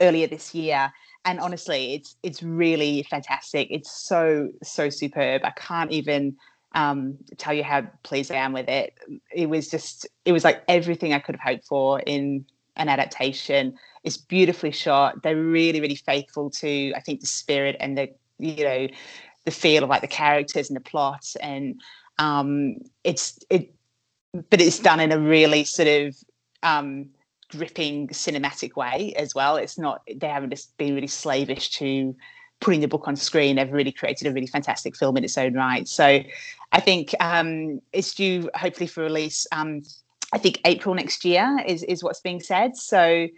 earlier 0.00 0.26
this 0.26 0.54
year, 0.54 0.90
and 1.24 1.38
honestly, 1.38 1.94
it's 1.94 2.16
it's 2.22 2.42
really 2.42 3.02
fantastic. 3.10 3.68
It's 3.70 3.90
so 3.90 4.48
so 4.62 4.88
superb. 4.88 5.42
I 5.44 5.50
can't 5.50 5.92
even 5.92 6.36
um, 6.72 7.16
tell 7.38 7.54
you 7.54 7.64
how 7.64 7.82
pleased 8.02 8.30
I 8.30 8.36
am 8.36 8.52
with 8.52 8.68
it. 8.68 8.94
It 9.32 9.48
was 9.48 9.70
just, 9.70 10.06
it 10.24 10.32
was 10.32 10.44
like 10.44 10.62
everything 10.68 11.12
I 11.12 11.18
could 11.18 11.36
have 11.36 11.52
hoped 11.52 11.66
for 11.66 12.00
in 12.00 12.44
an 12.76 12.88
adaptation. 12.88 13.78
It's 14.04 14.16
beautifully 14.16 14.70
shot. 14.70 15.22
They're 15.22 15.36
really, 15.36 15.80
really 15.80 15.96
faithful 15.96 16.50
to, 16.50 16.92
I 16.94 17.00
think, 17.00 17.20
the 17.20 17.26
spirit 17.26 17.76
and 17.80 17.96
the, 17.96 18.10
you 18.38 18.64
know, 18.64 18.88
the 19.44 19.50
feel 19.50 19.82
of 19.82 19.90
like 19.90 20.02
the 20.02 20.08
characters 20.08 20.68
and 20.68 20.76
the 20.76 20.80
plot. 20.80 21.34
And 21.40 21.80
um, 22.18 22.76
it's, 23.02 23.38
it, 23.50 23.74
but 24.50 24.60
it's 24.60 24.78
done 24.78 25.00
in 25.00 25.10
a 25.10 25.18
really 25.18 25.64
sort 25.64 25.88
of 25.88 26.16
um, 26.62 27.08
gripping 27.50 28.08
cinematic 28.08 28.76
way 28.76 29.14
as 29.16 29.34
well. 29.34 29.56
It's 29.56 29.78
not, 29.78 30.02
they 30.14 30.28
haven't 30.28 30.50
just 30.50 30.76
been 30.76 30.94
really 30.94 31.06
slavish 31.06 31.70
to, 31.70 32.14
putting 32.60 32.80
the 32.80 32.88
book 32.88 33.06
on 33.06 33.16
screen. 33.16 33.56
They've 33.56 33.72
really 33.72 33.92
created 33.92 34.26
a 34.26 34.32
really 34.32 34.46
fantastic 34.46 34.96
film 34.96 35.16
in 35.16 35.24
its 35.24 35.38
own 35.38 35.54
right. 35.54 35.86
So 35.86 36.22
I 36.72 36.80
think 36.80 37.14
um, 37.20 37.80
it's 37.92 38.14
due 38.14 38.50
hopefully 38.54 38.86
for 38.86 39.02
release. 39.02 39.46
Um, 39.52 39.82
I 40.32 40.38
think 40.38 40.60
April 40.64 40.94
next 40.94 41.24
year 41.24 41.62
is 41.66 41.82
is 41.84 42.02
what's 42.02 42.20
being 42.20 42.40
said. 42.40 42.76
So, 42.76 43.28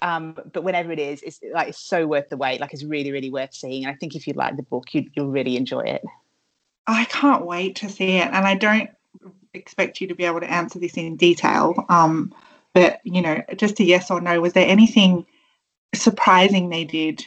um, 0.00 0.36
but 0.52 0.64
whenever 0.64 0.92
it 0.92 0.98
is, 0.98 1.22
it's 1.22 1.40
like 1.52 1.68
it's 1.68 1.80
so 1.80 2.06
worth 2.06 2.28
the 2.28 2.36
wait. 2.36 2.60
Like 2.60 2.72
it's 2.72 2.84
really 2.84 3.12
really 3.12 3.30
worth 3.30 3.54
seeing. 3.54 3.84
And 3.84 3.94
I 3.94 3.96
think 3.96 4.14
if 4.14 4.26
you 4.26 4.34
like 4.34 4.56
the 4.56 4.62
book, 4.62 4.92
you 4.92 5.06
you'll 5.14 5.30
really 5.30 5.56
enjoy 5.56 5.82
it. 5.82 6.02
I 6.86 7.04
can't 7.06 7.46
wait 7.46 7.76
to 7.76 7.88
see 7.88 8.16
it, 8.16 8.26
and 8.26 8.46
I 8.46 8.54
don't 8.54 8.90
expect 9.54 10.00
you 10.00 10.08
to 10.08 10.14
be 10.14 10.24
able 10.24 10.40
to 10.40 10.50
answer 10.50 10.78
this 10.78 10.94
in 10.94 11.16
detail. 11.16 11.74
Um, 11.88 12.34
but 12.74 13.00
you 13.04 13.22
know, 13.22 13.42
just 13.56 13.80
a 13.80 13.84
yes 13.84 14.10
or 14.10 14.20
no. 14.20 14.40
Was 14.40 14.52
there 14.52 14.68
anything 14.68 15.24
surprising 15.94 16.68
they 16.68 16.84
did 16.84 17.24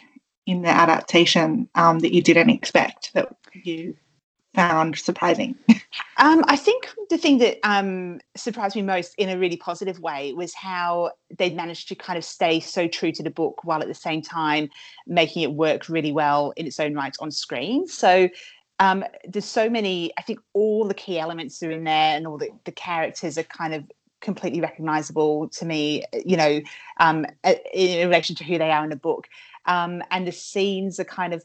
in 0.49 0.63
the 0.63 0.69
adaptation 0.69 1.69
um, 1.75 1.99
that 1.99 2.11
you 2.11 2.23
didn't 2.23 2.49
expect 2.49 3.13
that 3.13 3.35
you 3.53 3.95
found 4.55 4.97
surprising? 4.97 5.55
um, 6.17 6.43
I 6.47 6.55
think 6.55 6.89
the 7.11 7.19
thing 7.19 7.37
that 7.37 7.59
um, 7.63 8.19
surprised 8.35 8.75
me 8.75 8.81
most 8.81 9.13
in 9.19 9.29
a 9.29 9.37
really 9.37 9.57
positive 9.57 9.99
way 9.99 10.33
was 10.33 10.55
how 10.55 11.11
they 11.37 11.51
managed 11.51 11.87
to 11.89 11.95
kind 11.95 12.17
of 12.17 12.25
stay 12.25 12.59
so 12.59 12.87
true 12.87 13.11
to 13.11 13.21
the 13.21 13.29
book 13.29 13.63
while 13.63 13.81
at 13.81 13.87
the 13.87 13.93
same 13.93 14.23
time 14.23 14.69
making 15.05 15.43
it 15.43 15.51
work 15.53 15.87
really 15.87 16.11
well 16.11 16.51
in 16.57 16.65
its 16.65 16.79
own 16.79 16.95
right 16.95 17.15
on 17.19 17.29
screen. 17.29 17.87
So 17.87 18.27
um, 18.79 19.05
there's 19.27 19.45
so 19.45 19.69
many, 19.69 20.11
I 20.17 20.23
think 20.23 20.39
all 20.53 20.87
the 20.87 20.95
key 20.95 21.19
elements 21.19 21.61
are 21.61 21.69
in 21.69 21.83
there 21.83 22.17
and 22.17 22.25
all 22.25 22.39
the, 22.39 22.49
the 22.65 22.71
characters 22.71 23.37
are 23.37 23.43
kind 23.43 23.75
of 23.75 23.83
completely 24.21 24.61
recognizable 24.61 25.47
to 25.49 25.65
me, 25.65 26.03
you 26.25 26.35
know, 26.35 26.59
um, 26.99 27.25
in 27.73 28.07
relation 28.07 28.35
to 28.37 28.43
who 28.43 28.57
they 28.57 28.71
are 28.71 28.83
in 28.83 28.89
the 28.89 28.95
book 28.95 29.27
um, 29.65 30.01
and 30.11 30.27
the 30.27 30.31
scenes 30.31 30.99
are 30.99 31.05
kind 31.05 31.33
of 31.33 31.43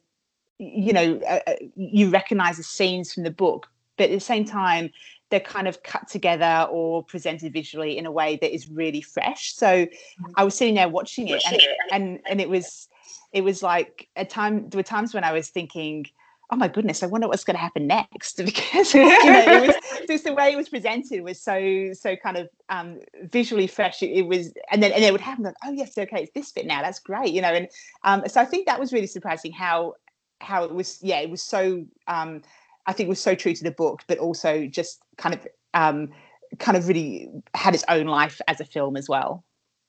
you 0.58 0.92
know 0.92 1.20
uh, 1.28 1.40
uh, 1.46 1.54
you 1.74 2.10
recognize 2.10 2.56
the 2.56 2.62
scenes 2.62 3.12
from 3.12 3.24
the 3.24 3.30
book 3.30 3.68
but 3.96 4.04
at 4.04 4.12
the 4.12 4.20
same 4.20 4.44
time 4.44 4.90
they're 5.30 5.40
kind 5.40 5.66
of 5.66 5.82
cut 5.82 6.06
together 6.06 6.68
or 6.70 7.02
presented 7.02 7.52
visually 7.52 7.98
in 7.98 8.06
a 8.06 8.10
way 8.10 8.38
that 8.40 8.54
is 8.54 8.68
really 8.68 9.00
fresh 9.00 9.54
so 9.54 9.66
mm-hmm. 9.66 10.24
i 10.36 10.44
was 10.44 10.54
sitting 10.54 10.74
there 10.74 10.88
watching 10.88 11.28
it 11.28 11.42
and 11.46 11.60
and, 11.90 12.20
and 12.28 12.40
it 12.40 12.48
was 12.48 12.88
it 13.32 13.42
was 13.42 13.62
like 13.62 14.08
a 14.16 14.24
time 14.24 14.68
there 14.68 14.78
were 14.78 14.84
times 14.84 15.12
when 15.12 15.24
i 15.24 15.32
was 15.32 15.48
thinking 15.48 16.06
oh 16.50 16.56
my 16.56 16.68
goodness, 16.68 17.02
I 17.02 17.06
wonder 17.06 17.28
what's 17.28 17.44
going 17.44 17.56
to 17.56 17.60
happen 17.60 17.86
next 17.86 18.36
because 18.44 18.94
you 18.94 19.04
know 19.04 19.44
it 19.46 19.66
was 19.66 20.06
just 20.08 20.24
the 20.24 20.34
way 20.34 20.52
it 20.52 20.56
was 20.56 20.68
presented 20.68 21.22
was 21.22 21.40
so 21.40 21.90
so 21.92 22.16
kind 22.16 22.36
of 22.36 22.48
um, 22.68 23.00
visually 23.24 23.66
fresh. 23.66 24.02
It, 24.02 24.10
it, 24.10 24.26
was, 24.26 24.52
and 24.70 24.82
then 24.82 24.92
and 24.92 25.04
it 25.04 25.12
would 25.12 25.20
happen 25.20 25.44
like, 25.44 25.54
oh 25.64 25.72
yes, 25.72 25.96
okay, 25.96 26.22
it's 26.22 26.32
this 26.32 26.52
bit 26.52 26.66
now. 26.66 26.82
That's 26.82 26.98
great, 26.98 27.32
you 27.32 27.42
know. 27.42 27.52
And 27.52 27.68
um, 28.04 28.22
so 28.28 28.40
I 28.40 28.44
think 28.44 28.66
that 28.66 28.78
was 28.78 28.92
really 28.92 29.06
surprising 29.06 29.52
how 29.52 29.94
how 30.40 30.64
it 30.64 30.74
was. 30.74 30.98
Yeah, 31.02 31.20
it 31.20 31.30
was 31.30 31.42
so. 31.42 31.84
Um, 32.06 32.42
I 32.86 32.92
think 32.92 33.06
it 33.06 33.10
was 33.10 33.20
so 33.20 33.34
true 33.34 33.54
to 33.54 33.64
the 33.64 33.70
book, 33.70 34.02
but 34.06 34.18
also 34.18 34.66
just 34.66 35.00
kind 35.16 35.34
of 35.34 35.46
um, 35.72 36.10
kind 36.58 36.76
of 36.76 36.86
really 36.88 37.28
had 37.54 37.74
its 37.74 37.84
own 37.88 38.06
life 38.06 38.40
as 38.46 38.60
a 38.60 38.64
film 38.64 38.96
as 38.96 39.08
well. 39.08 39.44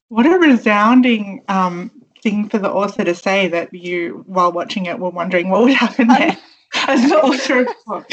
What 0.10 0.26
a 0.26 0.38
resounding 0.38 1.44
um, 1.50 1.92
thing 2.26 2.50
for 2.50 2.58
the 2.58 2.72
author 2.72 3.04
to 3.04 3.14
say 3.14 3.48
that 3.50 3.72
you, 3.72 4.24
while 4.26 4.52
watching 4.52 4.88
it, 4.88 4.98
were 4.98 5.12
wondering 5.12 5.50
what 5.50 5.62
would 5.62 5.74
happen 5.74 6.08
there 6.08 6.36
as 6.88 7.08
the 7.08 7.22
author 7.22 7.60
of 7.60 7.68
the 7.68 7.76
book. 7.86 8.08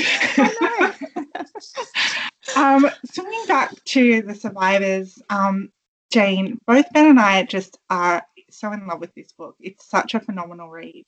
um, 2.56 2.90
swinging 3.10 3.46
back 3.48 3.72
to 3.86 4.20
the 4.20 4.34
survivors, 4.34 5.18
um, 5.30 5.70
Jane, 6.12 6.58
both 6.66 6.84
Ben 6.92 7.06
and 7.06 7.18
I 7.18 7.44
just 7.44 7.78
are 7.88 8.22
so 8.50 8.70
in 8.72 8.86
love 8.86 9.00
with 9.00 9.14
this 9.14 9.32
book. 9.32 9.56
It's 9.58 9.88
such 9.88 10.12
a 10.12 10.20
phenomenal 10.20 10.68
read. 10.68 11.06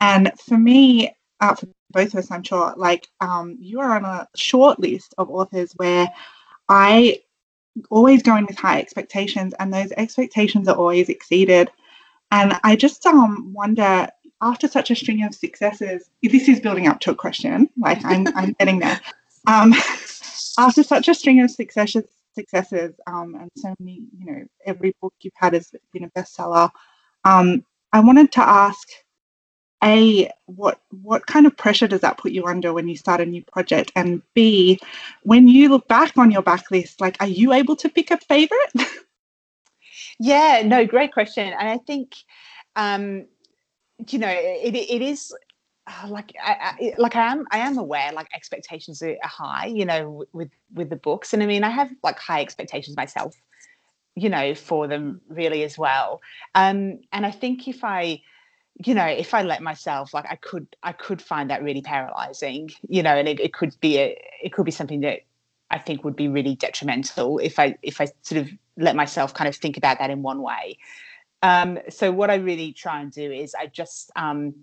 And 0.00 0.32
for 0.40 0.56
me, 0.56 1.14
uh, 1.40 1.56
for 1.56 1.66
both 1.90 2.14
of 2.14 2.20
us, 2.20 2.30
I'm 2.30 2.42
sure, 2.42 2.72
like 2.78 3.06
um, 3.20 3.58
you 3.60 3.80
are 3.80 3.96
on 3.96 4.06
a 4.06 4.26
short 4.34 4.80
list 4.80 5.14
of 5.18 5.28
authors 5.28 5.72
where 5.76 6.08
I 6.70 7.20
always 7.90 8.22
going 8.22 8.46
with 8.46 8.56
high 8.56 8.80
expectations, 8.80 9.52
and 9.58 9.74
those 9.74 9.92
expectations 9.92 10.68
are 10.68 10.76
always 10.76 11.10
exceeded. 11.10 11.70
And 12.30 12.58
I 12.64 12.76
just 12.76 13.04
um, 13.06 13.52
wonder, 13.52 14.08
after 14.40 14.68
such 14.68 14.90
a 14.90 14.96
string 14.96 15.24
of 15.24 15.34
successes, 15.34 16.10
this 16.22 16.48
is 16.48 16.60
building 16.60 16.88
up 16.88 17.00
to 17.00 17.12
a 17.12 17.14
question. 17.14 17.70
Like 17.76 18.04
I'm, 18.04 18.26
I'm 18.36 18.52
getting 18.58 18.80
there. 18.80 19.00
Um, 19.46 19.74
after 20.58 20.82
such 20.82 21.08
a 21.08 21.14
string 21.14 21.40
of 21.40 21.50
successes, 21.50 22.04
successes, 22.34 22.94
um, 23.06 23.34
and 23.34 23.50
so 23.56 23.74
many, 23.78 24.02
you 24.18 24.26
know, 24.26 24.44
every 24.64 24.94
book 25.00 25.14
you've 25.20 25.32
had 25.36 25.54
has 25.54 25.72
been 25.92 26.04
a 26.04 26.10
bestseller. 26.10 26.70
Um, 27.24 27.64
I 27.92 28.00
wanted 28.00 28.32
to 28.32 28.40
ask 28.40 28.88
a 29.84 30.30
what 30.46 30.80
what 31.02 31.26
kind 31.26 31.46
of 31.46 31.56
pressure 31.56 31.86
does 31.86 32.00
that 32.00 32.16
put 32.16 32.32
you 32.32 32.46
under 32.46 32.72
when 32.72 32.88
you 32.88 32.96
start 32.96 33.20
a 33.20 33.26
new 33.26 33.42
project 33.44 33.92
and 33.94 34.22
b 34.32 34.78
when 35.22 35.46
you 35.46 35.68
look 35.68 35.86
back 35.86 36.16
on 36.16 36.30
your 36.30 36.42
backlist 36.42 36.98
like 37.00 37.16
are 37.20 37.26
you 37.26 37.52
able 37.52 37.76
to 37.76 37.88
pick 37.90 38.10
a 38.10 38.16
favorite 38.16 38.72
yeah 40.18 40.62
no 40.64 40.86
great 40.86 41.12
question 41.12 41.52
and 41.52 41.68
i 41.68 41.78
think 41.78 42.14
um 42.76 43.26
you 44.08 44.18
know 44.18 44.28
it, 44.28 44.74
it 44.74 45.02
is 45.02 45.34
uh, 45.86 46.08
like 46.08 46.32
I, 46.42 46.74
I, 46.80 46.92
like 46.98 47.14
I 47.14 47.30
am 47.32 47.46
I 47.52 47.58
am 47.58 47.78
aware 47.78 48.12
like 48.12 48.26
expectations 48.34 49.02
are 49.02 49.16
high 49.22 49.66
you 49.66 49.84
know 49.84 50.24
with 50.32 50.50
with 50.74 50.90
the 50.90 50.96
books 50.96 51.32
and 51.32 51.42
I 51.42 51.46
mean 51.46 51.62
I 51.62 51.70
have 51.70 51.90
like 52.02 52.18
high 52.18 52.40
expectations 52.40 52.96
myself 52.96 53.36
you 54.16 54.28
know 54.28 54.54
for 54.54 54.88
them 54.88 55.20
really 55.28 55.62
as 55.62 55.78
well 55.78 56.20
um 56.56 56.98
and 57.12 57.24
I 57.24 57.30
think 57.30 57.68
if 57.68 57.84
I 57.84 58.20
you 58.84 58.94
know 58.94 59.06
if 59.06 59.32
i 59.32 59.42
let 59.42 59.62
myself 59.62 60.12
like 60.12 60.26
i 60.30 60.36
could 60.36 60.66
i 60.82 60.92
could 60.92 61.22
find 61.22 61.48
that 61.50 61.62
really 61.62 61.80
paralyzing 61.80 62.68
you 62.88 63.02
know 63.02 63.16
and 63.16 63.28
it, 63.28 63.40
it 63.40 63.52
could 63.54 63.74
be 63.80 63.98
a 63.98 64.18
it 64.42 64.52
could 64.52 64.64
be 64.64 64.70
something 64.70 65.00
that 65.00 65.20
i 65.70 65.78
think 65.78 66.04
would 66.04 66.16
be 66.16 66.28
really 66.28 66.54
detrimental 66.54 67.38
if 67.38 67.58
i 67.58 67.76
if 67.82 68.00
i 68.00 68.06
sort 68.22 68.40
of 68.40 68.50
let 68.76 68.96
myself 68.96 69.34
kind 69.34 69.48
of 69.48 69.56
think 69.56 69.76
about 69.76 69.98
that 69.98 70.10
in 70.10 70.22
one 70.22 70.42
way 70.42 70.78
um 71.42 71.78
so 71.88 72.10
what 72.10 72.30
i 72.30 72.34
really 72.36 72.72
try 72.72 73.00
and 73.00 73.12
do 73.12 73.30
is 73.30 73.54
i 73.54 73.66
just 73.66 74.10
um 74.16 74.54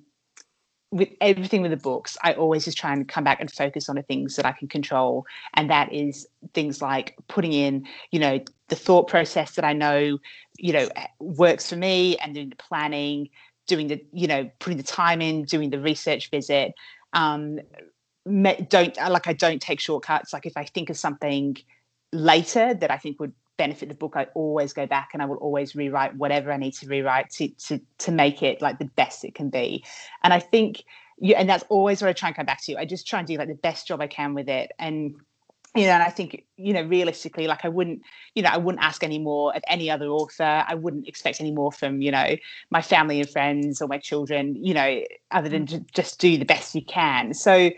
with 0.91 1.09
everything 1.21 1.63
with 1.63 1.71
the 1.71 1.77
books, 1.77 2.19
I 2.21 2.33
always 2.33 2.65
just 2.65 2.77
try 2.77 2.93
and 2.93 3.07
come 3.09 3.23
back 3.23 3.41
and 3.41 3.51
focus 3.51 3.89
on 3.89 3.95
the 3.95 4.03
things 4.03 4.35
that 4.35 4.45
I 4.45 4.51
can 4.51 4.67
control. 4.67 5.25
And 5.55 5.67
that 5.71 5.91
is 5.91 6.27
things 6.53 6.83
like 6.83 7.15
putting 7.27 7.51
in, 7.51 7.87
you 8.11 8.19
know, 8.19 8.39
the 8.67 8.75
thought 8.75 9.07
process 9.07 9.55
that 9.55 9.65
I 9.65 9.73
know, 9.73 10.19
you 10.59 10.71
know, 10.71 10.89
works 11.19 11.67
for 11.67 11.77
me 11.77 12.15
and 12.17 12.35
doing 12.35 12.49
the 12.51 12.55
planning, 12.57 13.29
doing 13.67 13.87
the 13.87 14.03
you 14.11 14.27
know 14.27 14.49
putting 14.59 14.77
the 14.77 14.83
time 14.83 15.21
in 15.21 15.43
doing 15.43 15.69
the 15.69 15.79
research 15.79 16.29
visit 16.29 16.73
um 17.13 17.59
don't 18.25 18.97
uh, 19.01 19.09
like 19.09 19.27
i 19.27 19.33
don't 19.33 19.61
take 19.61 19.79
shortcuts. 19.79 20.33
Like 20.33 20.45
if 20.45 20.55
i 20.57 20.63
think 20.63 20.89
of 20.89 20.97
something 20.97 21.57
later 22.11 22.73
that 22.73 22.91
i 22.91 22.97
think 22.97 23.19
would 23.19 23.33
benefit 23.57 23.89
the 23.89 23.95
book 23.95 24.13
i 24.15 24.25
always 24.33 24.73
go 24.73 24.87
back 24.87 25.09
and 25.13 25.21
i 25.21 25.25
will 25.25 25.37
always 25.37 25.75
rewrite 25.75 26.15
whatever 26.15 26.51
i 26.51 26.57
need 26.57 26.73
to 26.73 26.87
rewrite 26.87 27.29
to 27.29 27.47
to 27.49 27.79
to 27.99 28.11
make 28.11 28.41
it 28.41 28.61
like 28.61 28.79
the 28.79 28.85
best 28.85 29.23
it 29.23 29.35
can 29.35 29.49
be. 29.49 29.83
And 30.23 30.33
i 30.33 30.39
think 30.39 30.83
you 31.19 31.35
and 31.35 31.47
that's 31.49 31.63
always 31.69 32.01
what 32.01 32.09
i 32.09 32.13
try 32.13 32.29
and 32.29 32.35
come 32.35 32.45
back 32.45 32.63
to. 32.63 32.75
I 32.77 32.85
just 32.85 33.07
try 33.07 33.19
and 33.19 33.27
do 33.27 33.35
like 33.37 33.47
the 33.47 33.55
best 33.55 33.87
job 33.87 34.01
i 34.01 34.07
can 34.07 34.33
with 34.33 34.49
it. 34.49 34.71
And 34.79 35.15
you 35.75 35.87
know, 35.87 35.93
and 35.93 36.03
I 36.03 36.09
think, 36.09 36.45
you 36.55 36.71
know, 36.71 36.83
realistically, 36.83 37.47
like 37.47 37.65
I 37.65 37.69
wouldn't, 37.69 38.03
you 38.35 38.43
know, 38.43 38.49
I 38.49 38.57
wouldn't 38.57 38.83
ask 38.83 39.03
any 39.03 39.17
more 39.17 39.55
of 39.55 39.63
any 39.67 39.89
other 39.89 40.05
author. 40.05 40.63
I 40.67 40.75
wouldn't 40.75 41.07
expect 41.07 41.41
any 41.41 41.51
more 41.51 41.71
from, 41.71 41.99
you 41.99 42.11
know, 42.11 42.35
my 42.69 42.81
family 42.83 43.19
and 43.19 43.27
friends 43.27 43.81
or 43.81 43.87
my 43.87 43.97
children, 43.97 44.55
you 44.63 44.75
know, 44.75 45.01
other 45.31 45.49
than 45.49 45.65
mm. 45.65 45.69
to 45.69 45.79
just 45.93 46.19
do 46.19 46.37
the 46.37 46.45
best 46.45 46.75
you 46.75 46.85
can. 46.85 47.33
So 47.33 47.71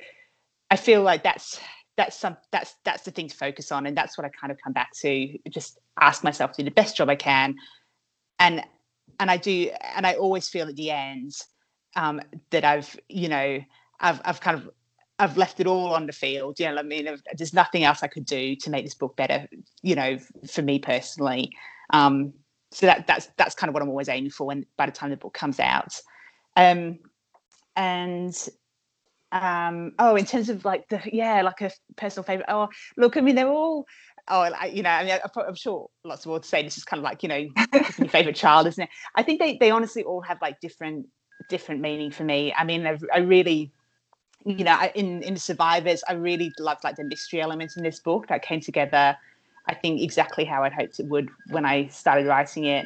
I 0.75 0.77
feel 0.77 1.03
like 1.03 1.23
that's 1.23 1.57
that's 1.95 2.17
some 2.17 2.35
that's 2.51 2.75
that's 2.83 3.03
the 3.03 3.11
thing 3.11 3.29
to 3.29 3.37
focus 3.37 3.71
on. 3.71 3.85
And 3.85 3.95
that's 3.95 4.17
what 4.17 4.25
I 4.25 4.29
kind 4.29 4.51
of 4.51 4.57
come 4.61 4.73
back 4.73 4.91
to. 5.03 5.37
Just 5.49 5.79
ask 6.01 6.21
myself 6.21 6.51
to 6.51 6.63
do 6.63 6.65
the 6.65 6.71
best 6.71 6.97
job 6.97 7.07
I 7.07 7.15
can. 7.15 7.55
And 8.39 8.61
and 9.21 9.31
I 9.31 9.37
do 9.37 9.69
and 9.95 10.05
I 10.05 10.15
always 10.15 10.49
feel 10.49 10.67
at 10.67 10.75
the 10.75 10.91
end 10.91 11.31
um 11.95 12.19
that 12.49 12.65
I've, 12.65 12.93
you 13.07 13.29
know, 13.29 13.61
I've 14.01 14.19
I've 14.25 14.41
kind 14.41 14.57
of 14.57 14.69
I've 15.17 15.37
left 15.37 15.61
it 15.61 15.65
all 15.65 15.93
on 15.93 16.07
the 16.07 16.11
field. 16.11 16.59
You 16.59 16.69
know, 16.69 16.79
I 16.79 16.83
mean, 16.83 17.07
there's 17.37 17.53
nothing 17.53 17.85
else 17.85 18.03
I 18.03 18.07
could 18.07 18.25
do 18.25 18.57
to 18.57 18.69
make 18.69 18.83
this 18.83 18.95
book 18.95 19.15
better. 19.15 19.47
You 19.81 19.95
know, 19.95 20.17
for 20.45 20.61
me 20.61 20.77
personally. 20.77 21.53
Um, 21.91 22.33
so 22.71 22.85
that 22.85 23.07
that's 23.07 23.29
that's 23.37 23.55
kind 23.55 23.69
of 23.69 23.73
what 23.75 23.81
I'm 23.81 23.87
always 23.87 24.09
aiming 24.09 24.31
for 24.31 24.47
when 24.47 24.65
by 24.75 24.87
the 24.87 24.91
time 24.91 25.11
the 25.11 25.15
book 25.15 25.33
comes 25.33 25.61
out. 25.61 26.01
Um, 26.57 26.99
and 27.77 28.35
um, 29.35 29.91
oh, 29.99 30.15
in 30.15 30.25
terms 30.25 30.49
of 30.49 30.63
like 30.63 30.87
the 30.87 31.01
yeah, 31.11 31.41
like 31.41 31.59
a 31.61 31.69
personal 31.97 32.23
favorite. 32.23 32.45
Oh, 32.47 32.69
look, 32.95 33.17
I 33.17 33.21
mean, 33.21 33.35
they're 33.35 33.49
all. 33.49 33.85
Oh, 34.27 34.41
I, 34.41 34.67
you 34.67 34.81
know, 34.81 34.89
I 34.89 35.03
mean, 35.03 35.19
I'm 35.35 35.55
sure 35.55 35.87
lots 36.03 36.25
of 36.25 36.31
would 36.31 36.45
say 36.45 36.63
this 36.63 36.77
is 36.77 36.85
kind 36.85 36.99
of 36.99 37.03
like 37.03 37.21
you 37.21 37.29
know 37.29 37.47
your 37.99 38.07
favorite 38.09 38.35
child, 38.45 38.65
isn't 38.67 38.83
it? 38.83 38.89
I 39.15 39.23
think 39.23 39.39
they 39.39 39.57
they 39.57 39.71
honestly 39.71 40.03
all 40.03 40.21
have 40.21 40.41
like 40.41 40.61
different 40.61 41.07
different 41.49 41.81
meaning 41.81 42.11
for 42.11 42.23
me. 42.23 42.53
I 42.57 42.63
mean, 42.63 42.87
I, 42.87 42.97
I 43.13 43.19
really 43.19 43.71
you 44.45 44.63
know, 44.63 44.79
in 44.95 45.21
in 45.23 45.35
survivors, 45.35 46.01
I 46.07 46.13
really 46.13 46.53
loved 46.57 46.83
like 46.83 46.95
the 46.95 47.03
mystery 47.03 47.41
elements 47.41 47.75
in 47.75 47.83
this 47.83 47.99
book 47.99 48.27
that 48.27 48.41
came 48.41 48.61
together. 48.61 49.17
I 49.67 49.73
think 49.73 50.01
exactly 50.01 50.45
how 50.45 50.63
I'd 50.63 50.73
hoped 50.73 50.99
it 50.99 51.07
would 51.07 51.29
when 51.49 51.65
I 51.65 51.87
started 51.87 52.25
writing 52.25 52.65
it. 52.65 52.85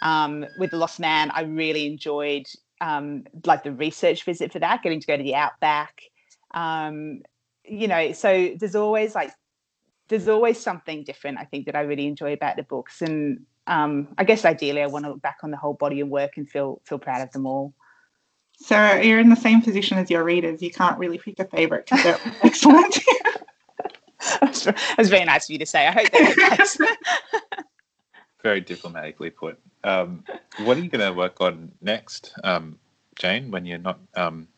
Um, 0.00 0.46
with 0.58 0.70
the 0.70 0.78
Lost 0.78 1.00
Man, 1.00 1.30
I 1.32 1.42
really 1.42 1.86
enjoyed 1.86 2.46
um, 2.82 3.24
like 3.46 3.62
the 3.62 3.72
research 3.72 4.24
visit 4.24 4.52
for 4.52 4.58
that, 4.58 4.82
getting 4.82 5.00
to 5.00 5.06
go 5.06 5.16
to 5.16 5.22
the 5.22 5.36
outback. 5.36 6.02
Um, 6.52 7.22
you 7.64 7.86
know, 7.86 8.12
so 8.12 8.54
there's 8.58 8.74
always 8.74 9.14
like 9.14 9.30
there's 10.08 10.28
always 10.28 10.58
something 10.58 11.04
different. 11.04 11.38
I 11.38 11.44
think 11.44 11.66
that 11.66 11.76
I 11.76 11.82
really 11.82 12.06
enjoy 12.06 12.32
about 12.32 12.56
the 12.56 12.64
books, 12.64 13.00
and 13.00 13.46
um, 13.68 14.08
I 14.18 14.24
guess 14.24 14.44
ideally, 14.44 14.82
I 14.82 14.86
want 14.86 15.04
to 15.04 15.12
look 15.12 15.22
back 15.22 15.38
on 15.44 15.52
the 15.52 15.56
whole 15.56 15.74
body 15.74 16.00
of 16.00 16.08
work 16.08 16.32
and 16.36 16.50
feel 16.50 16.82
feel 16.84 16.98
proud 16.98 17.22
of 17.22 17.30
them 17.30 17.46
all. 17.46 17.72
So 18.56 18.94
you're 18.96 19.20
in 19.20 19.28
the 19.30 19.36
same 19.36 19.62
position 19.62 19.96
as 19.98 20.10
your 20.10 20.24
readers. 20.24 20.60
You 20.60 20.70
can't 20.70 20.98
really 20.98 21.18
pick 21.18 21.38
a 21.38 21.44
favorite 21.44 21.86
because 21.86 22.02
they're 22.02 22.34
excellent. 22.42 22.98
That's 24.40 25.08
very 25.08 25.24
nice 25.24 25.48
of 25.48 25.52
you 25.52 25.58
to 25.58 25.66
say. 25.66 25.86
I 25.86 25.90
hope 25.90 26.08
that's 26.36 26.78
very 28.42 28.60
diplomatically 28.60 29.30
put. 29.30 29.58
Um, 29.84 30.24
what 30.64 30.76
are 30.76 30.80
you 30.80 30.88
going 30.88 31.06
to 31.06 31.16
work 31.16 31.40
on 31.40 31.72
next, 31.80 32.34
um, 32.44 32.78
Jane, 33.16 33.50
when 33.50 33.66
you're 33.66 33.78
not 33.78 33.98
um, 34.14 34.48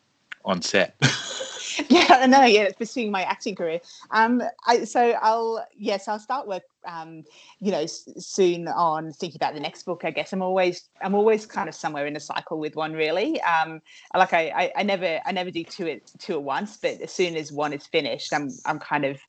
on 0.43 0.61
set? 0.61 0.95
yeah, 1.89 2.25
no, 2.27 2.43
yeah, 2.43 2.69
pursuing 2.77 3.11
my 3.11 3.23
acting 3.23 3.55
career. 3.55 3.79
Um, 4.11 4.41
I, 4.65 4.83
so 4.85 5.11
I'll 5.21 5.65
yes, 5.75 6.07
I'll 6.07 6.19
start 6.19 6.47
work. 6.47 6.63
Um, 6.87 7.23
you 7.59 7.71
know, 7.71 7.81
s- 7.81 8.07
soon 8.17 8.67
on 8.67 9.11
thinking 9.11 9.37
about 9.37 9.55
the 9.55 9.59
next 9.59 9.83
book. 9.83 10.01
I 10.05 10.11
guess 10.11 10.31
I'm 10.33 10.41
always 10.41 10.89
I'm 11.01 11.15
always 11.15 11.45
kind 11.45 11.67
of 11.67 11.75
somewhere 11.75 12.05
in 12.05 12.15
a 12.15 12.19
cycle 12.19 12.59
with 12.59 12.75
one. 12.75 12.93
Really, 12.93 13.41
um, 13.41 13.81
like 14.15 14.33
I, 14.33 14.49
I, 14.55 14.71
I 14.77 14.83
never 14.83 15.19
I 15.25 15.31
never 15.31 15.51
do 15.51 15.63
two 15.63 15.87
at 15.87 16.01
two 16.19 16.33
at 16.33 16.43
once. 16.43 16.77
But 16.77 17.01
as 17.01 17.11
soon 17.11 17.35
as 17.35 17.51
one 17.51 17.73
is 17.73 17.85
finished, 17.87 18.33
I'm 18.33 18.49
I'm 18.65 18.79
kind 18.79 19.05
of 19.05 19.19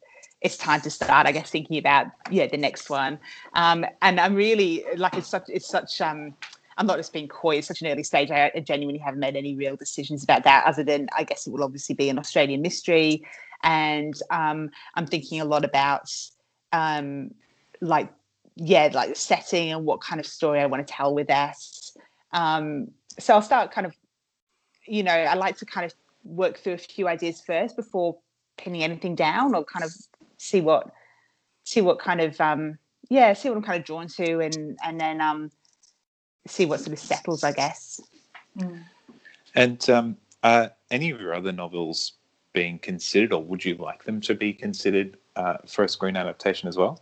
it's 0.41 0.57
time 0.57 0.81
to 0.83 0.91
start. 0.91 1.27
I 1.27 1.33
guess 1.33 1.51
thinking 1.51 1.79
about 1.79 2.07
yeah 2.31 2.47
the 2.47 2.57
next 2.57 2.91
one. 2.91 3.19
Um, 3.55 3.85
and 4.03 4.21
I'm 4.21 4.35
really 4.35 4.85
like 4.97 5.15
it's 5.15 5.29
such 5.29 5.45
it's 5.49 5.69
such 5.69 6.01
um 6.01 6.35
I'm 6.77 6.87
not 6.87 6.99
just 6.99 7.13
being 7.13 7.29
coy. 7.29 7.57
It's 7.57 7.69
such 7.69 7.81
an 7.81 7.89
early 7.89 8.03
stage. 8.03 8.31
I, 8.31 8.51
genuinely 8.61 8.99
haven't 8.99 9.21
made 9.21 9.37
any 9.37 9.57
real 9.57 9.77
decisions 9.77 10.23
about 10.23 10.45
that, 10.45 10.67
other 10.67 10.85
than 10.85 11.09
I 11.17 11.25
guess 11.25 11.47
it 11.47 11.53
will 11.53 11.65
obviously 11.65 11.95
be 11.95 12.11
an 12.11 12.19
Australian 12.19 12.61
mystery, 12.61 13.25
and 13.63 14.15
um, 14.31 14.71
I'm 14.95 15.07
thinking 15.07 15.41
a 15.41 15.45
lot 15.45 15.65
about 15.65 16.13
um, 16.73 17.35
like 17.81 18.13
yeah, 18.57 18.91
like 18.93 19.11
the 19.11 19.15
setting 19.15 19.73
and 19.73 19.85
what 19.85 20.01
kind 20.01 20.21
of 20.21 20.27
story 20.27 20.61
I 20.61 20.67
want 20.67 20.87
to 20.87 20.93
tell 20.93 21.15
with 21.15 21.29
that. 21.29 21.57
Um, 22.33 22.89
so 23.19 23.35
I'll 23.35 23.43
start 23.43 23.71
kind 23.71 23.87
of, 23.87 23.95
you 24.87 25.03
know, 25.03 25.13
I 25.13 25.35
like 25.35 25.57
to 25.59 25.67
kind 25.67 25.85
of 25.87 25.95
work 26.25 26.59
through 26.59 26.75
a 26.75 26.79
few 26.79 27.07
ideas 27.09 27.41
first 27.41 27.77
before 27.77 28.19
pinning 28.57 28.83
anything 28.83 29.15
down, 29.15 29.55
or 29.55 29.65
kind 29.65 29.85
of 29.85 29.93
see 30.39 30.61
what 30.61 30.91
see 31.65 31.81
what 31.81 31.99
kind 31.99 32.21
of 32.21 32.41
um, 32.41 32.79
yeah, 33.09 33.33
see 33.33 33.49
what 33.49 33.57
I'm 33.57 33.65
kind 33.65 33.79
of 33.79 33.87
drawn 33.87 34.09
to, 34.09 34.41
and 34.41 34.79
and 34.85 35.01
then 35.01 35.21
um, 35.21 35.51
see 36.47 36.67
what 36.67 36.81
sort 36.81 36.93
of 36.93 36.99
settles, 36.99 37.45
I 37.45 37.53
guess. 37.53 38.01
Mm. 38.59 38.83
And 39.55 39.91
um, 39.91 40.17
are 40.43 40.73
any 40.91 41.11
of 41.11 41.21
your 41.21 41.35
other 41.35 41.53
novels 41.53 42.13
being 42.53 42.79
considered, 42.79 43.33
or 43.33 43.43
would 43.43 43.65
you 43.65 43.77
like 43.77 44.05
them 44.05 44.21
to 44.23 44.35
be 44.35 44.53
considered 44.53 45.17
uh, 45.37 45.59
for 45.67 45.85
a 45.85 45.89
screen 45.89 46.17
adaptation 46.17 46.69
as 46.69 46.77
well? 46.77 47.01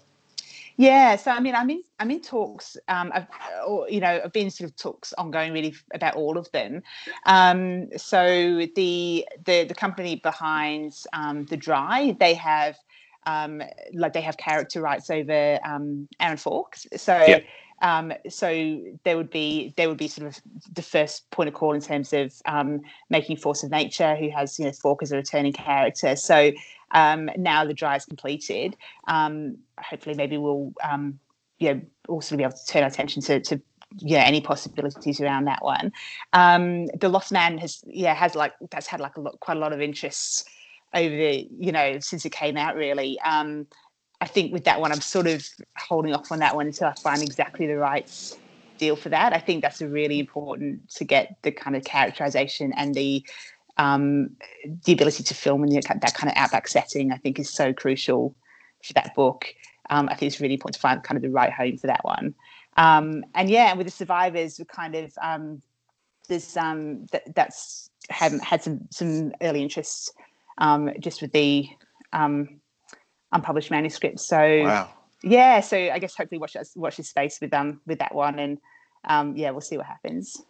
Yeah, 0.76 1.14
so 1.14 1.30
I 1.30 1.38
mean, 1.38 1.54
I'm 1.54 1.70
in 1.70 1.84
I'm 2.00 2.10
in 2.10 2.20
talks. 2.20 2.76
Um, 2.88 3.12
I've, 3.14 3.28
or, 3.66 3.88
you 3.88 4.00
know, 4.00 4.20
I've 4.24 4.32
been 4.32 4.50
sort 4.50 4.70
of 4.70 4.76
talks 4.76 5.12
ongoing 5.12 5.52
really 5.52 5.74
about 5.92 6.16
all 6.16 6.36
of 6.36 6.50
them. 6.50 6.82
Um, 7.26 7.96
so 7.96 8.66
the 8.74 9.24
the 9.44 9.64
the 9.64 9.74
company 9.74 10.16
behind 10.16 10.96
um, 11.12 11.44
the 11.44 11.56
Dry, 11.56 12.16
they 12.18 12.34
have 12.34 12.76
um, 13.26 13.62
like 13.92 14.12
they 14.12 14.20
have 14.20 14.36
character 14.36 14.80
rights 14.80 15.10
over 15.10 15.58
um, 15.64 16.08
Aaron 16.20 16.36
Falk. 16.36 16.76
So 16.96 17.16
yep. 17.26 17.44
Um, 17.82 18.12
so 18.28 18.80
there 19.04 19.16
would 19.16 19.30
be 19.30 19.74
there 19.76 19.88
would 19.88 19.98
be 19.98 20.08
sort 20.08 20.26
of 20.28 20.40
the 20.72 20.82
first 20.82 21.30
point 21.30 21.48
of 21.48 21.54
call 21.54 21.74
in 21.74 21.80
terms 21.80 22.12
of 22.12 22.32
um, 22.46 22.80
making 23.10 23.36
Force 23.36 23.62
of 23.62 23.70
Nature, 23.70 24.16
who 24.16 24.30
has 24.30 24.58
you 24.58 24.64
know 24.64 24.72
Falk 24.72 25.02
as 25.02 25.12
a 25.12 25.16
returning 25.16 25.52
character. 25.52 26.16
So 26.16 26.52
um, 26.92 27.28
now 27.36 27.64
the 27.64 27.74
dry 27.74 27.96
is 27.96 28.04
completed, 28.04 28.76
um, 29.08 29.58
hopefully 29.78 30.14
maybe 30.14 30.38
we'll 30.38 30.72
um, 30.82 31.18
you 31.58 31.74
know, 31.74 31.80
also 32.08 32.36
be 32.36 32.44
able 32.44 32.54
to 32.54 32.66
turn 32.66 32.82
our 32.82 32.88
attention 32.88 33.20
to, 33.22 33.40
to 33.40 33.60
yeah 33.98 34.22
any 34.22 34.40
possibilities 34.40 35.20
around 35.20 35.44
that 35.44 35.62
one. 35.62 35.92
Um, 36.32 36.86
the 36.86 37.08
Lost 37.08 37.32
Man 37.32 37.58
has 37.58 37.82
yeah 37.86 38.14
has 38.14 38.34
like 38.34 38.54
that's 38.70 38.86
had 38.86 39.00
like 39.00 39.16
a 39.16 39.20
lot, 39.20 39.38
quite 39.40 39.56
a 39.56 39.60
lot 39.60 39.72
of 39.72 39.80
interest 39.80 40.48
over 40.94 41.14
the 41.14 41.48
you 41.58 41.72
know 41.72 41.98
since 42.00 42.24
it 42.24 42.30
came 42.30 42.56
out 42.56 42.76
really. 42.76 43.18
Um, 43.20 43.66
I 44.20 44.26
think 44.26 44.52
with 44.52 44.64
that 44.64 44.80
one, 44.80 44.92
I'm 44.92 45.00
sort 45.00 45.26
of 45.26 45.46
holding 45.76 46.14
off 46.14 46.32
on 46.32 46.38
that 46.38 46.54
one 46.54 46.66
until 46.66 46.88
I 46.88 46.94
find 46.94 47.22
exactly 47.22 47.66
the 47.66 47.76
right 47.76 48.10
deal 48.78 48.96
for 48.96 49.08
that. 49.10 49.32
I 49.32 49.38
think 49.38 49.62
that's 49.62 49.82
really 49.82 50.18
important 50.18 50.88
to 50.90 51.04
get 51.04 51.36
the 51.42 51.52
kind 51.52 51.76
of 51.76 51.84
characterization 51.84 52.72
and 52.76 52.94
the 52.94 53.24
um, 53.76 54.30
the 54.84 54.92
ability 54.92 55.24
to 55.24 55.34
film 55.34 55.64
in 55.64 55.70
the, 55.70 55.80
that 55.80 56.14
kind 56.14 56.30
of 56.30 56.36
outback 56.36 56.68
setting. 56.68 57.12
I 57.12 57.16
think 57.18 57.38
is 57.38 57.50
so 57.50 57.72
crucial 57.72 58.34
for 58.82 58.92
that 58.94 59.14
book. 59.14 59.54
Um, 59.90 60.08
I 60.08 60.14
think 60.14 60.32
it's 60.32 60.40
really 60.40 60.54
important 60.54 60.76
to 60.76 60.80
find 60.80 61.02
kind 61.02 61.16
of 61.16 61.22
the 61.22 61.30
right 61.30 61.52
home 61.52 61.76
for 61.76 61.88
that 61.88 62.04
one. 62.04 62.34
Um, 62.76 63.24
and 63.34 63.50
yeah, 63.50 63.74
with 63.74 63.86
the 63.86 63.92
survivors, 63.92 64.58
we 64.58 64.64
kind 64.64 64.94
of 64.94 65.12
um, 65.20 65.60
there's 66.28 66.56
um, 66.56 67.06
that, 67.06 67.34
that's 67.34 67.90
had 68.10 68.32
had 68.40 68.62
some 68.62 68.80
some 68.90 69.32
early 69.40 69.62
interest 69.62 70.12
um, 70.58 70.90
just 71.00 71.22
with 71.22 71.32
the 71.32 71.68
um, 72.12 72.60
unpublished 73.32 73.70
manuscripts. 73.70 74.26
So 74.26 74.38
Wow. 74.38 74.90
yeah, 75.22 75.60
so 75.60 75.76
I 75.76 75.98
guess 75.98 76.14
hopefully 76.14 76.38
watch 76.38 76.56
us 76.56 76.72
watch 76.76 76.96
this 76.96 77.08
space 77.08 77.38
with 77.40 77.52
um 77.54 77.80
with 77.86 77.98
that 77.98 78.14
one, 78.14 78.38
and 78.38 78.58
um, 79.04 79.36
yeah, 79.36 79.50
we'll 79.50 79.60
see 79.60 79.76
what 79.76 79.86
happens. 79.86 80.42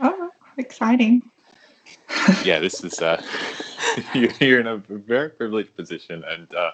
Oh, 0.00 0.30
exciting. 0.58 1.22
yeah, 2.44 2.58
this 2.58 2.82
is 2.84 3.00
uh, 3.00 3.22
you're 4.14 4.30
you're 4.40 4.60
in 4.60 4.66
a 4.66 4.76
very 4.76 5.30
privileged 5.30 5.74
position, 5.76 6.24
and 6.24 6.54
uh, 6.54 6.72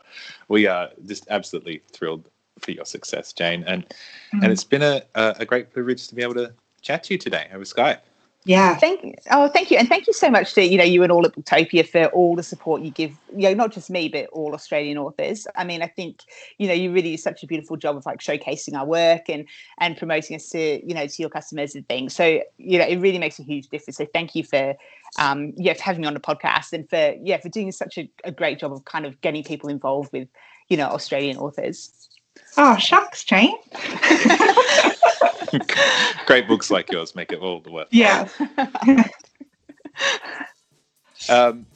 we 0.48 0.66
are 0.66 0.90
just 1.06 1.26
absolutely 1.30 1.82
thrilled 1.92 2.28
for 2.58 2.70
your 2.72 2.84
success, 2.84 3.32
Jane. 3.32 3.64
And 3.66 3.86
Mm. 4.32 4.44
and 4.44 4.52
it's 4.52 4.62
been 4.64 4.82
a, 4.82 5.02
a 5.16 5.36
a 5.40 5.44
great 5.44 5.72
privilege 5.72 6.06
to 6.06 6.14
be 6.14 6.22
able 6.22 6.34
to 6.34 6.52
chat 6.82 7.02
to 7.04 7.14
you 7.14 7.18
today 7.18 7.48
over 7.52 7.64
Skype. 7.64 7.98
Yeah. 8.44 8.74
Thank 8.76 9.16
oh, 9.30 9.48
thank 9.48 9.70
you, 9.70 9.76
and 9.76 9.86
thank 9.86 10.06
you 10.06 10.14
so 10.14 10.30
much 10.30 10.54
to 10.54 10.62
you 10.62 10.78
know 10.78 10.84
you 10.84 11.02
and 11.02 11.12
all 11.12 11.26
at 11.26 11.32
Booktopia 11.32 11.86
for 11.86 12.06
all 12.06 12.36
the 12.36 12.42
support 12.42 12.80
you 12.80 12.90
give. 12.90 13.14
You 13.36 13.48
know, 13.48 13.54
not 13.54 13.72
just 13.72 13.90
me, 13.90 14.08
but 14.08 14.26
all 14.32 14.54
Australian 14.54 14.96
authors. 14.96 15.46
I 15.56 15.64
mean, 15.64 15.82
I 15.82 15.88
think 15.88 16.22
you 16.56 16.66
know 16.66 16.72
you 16.72 16.90
really 16.90 17.10
do 17.10 17.16
such 17.18 17.42
a 17.42 17.46
beautiful 17.46 17.76
job 17.76 17.98
of 17.98 18.06
like 18.06 18.20
showcasing 18.20 18.74
our 18.74 18.86
work 18.86 19.28
and 19.28 19.46
and 19.78 19.94
promoting 19.94 20.36
us 20.36 20.48
to 20.50 20.80
you 20.86 20.94
know 20.94 21.06
to 21.06 21.22
your 21.22 21.28
customers 21.28 21.74
and 21.74 21.86
things. 21.86 22.14
So 22.14 22.40
you 22.56 22.78
know, 22.78 22.86
it 22.86 22.96
really 22.96 23.18
makes 23.18 23.38
a 23.38 23.42
huge 23.42 23.68
difference. 23.68 23.98
So 23.98 24.06
thank 24.14 24.34
you 24.34 24.42
for 24.42 24.74
um 25.18 25.52
yeah 25.56 25.74
for 25.74 25.82
having 25.82 26.00
me 26.00 26.06
on 26.06 26.14
the 26.14 26.20
podcast 26.20 26.72
and 26.72 26.88
for 26.88 27.14
yeah 27.22 27.36
for 27.36 27.50
doing 27.50 27.70
such 27.72 27.98
a, 27.98 28.08
a 28.24 28.32
great 28.32 28.58
job 28.58 28.72
of 28.72 28.86
kind 28.86 29.04
of 29.04 29.20
getting 29.20 29.44
people 29.44 29.68
involved 29.68 30.12
with 30.14 30.28
you 30.68 30.78
know 30.78 30.88
Australian 30.88 31.36
authors. 31.36 31.92
Oh, 32.56 32.76
shucks, 32.78 33.22
Jane. 33.22 33.54
Great 36.26 36.48
books 36.48 36.70
like 36.70 36.90
yours 36.90 37.14
make 37.14 37.32
it 37.32 37.40
all 37.40 37.60
the 37.60 37.70
worth. 37.70 37.88
Yeah. 37.90 38.28
Um, 41.28 41.66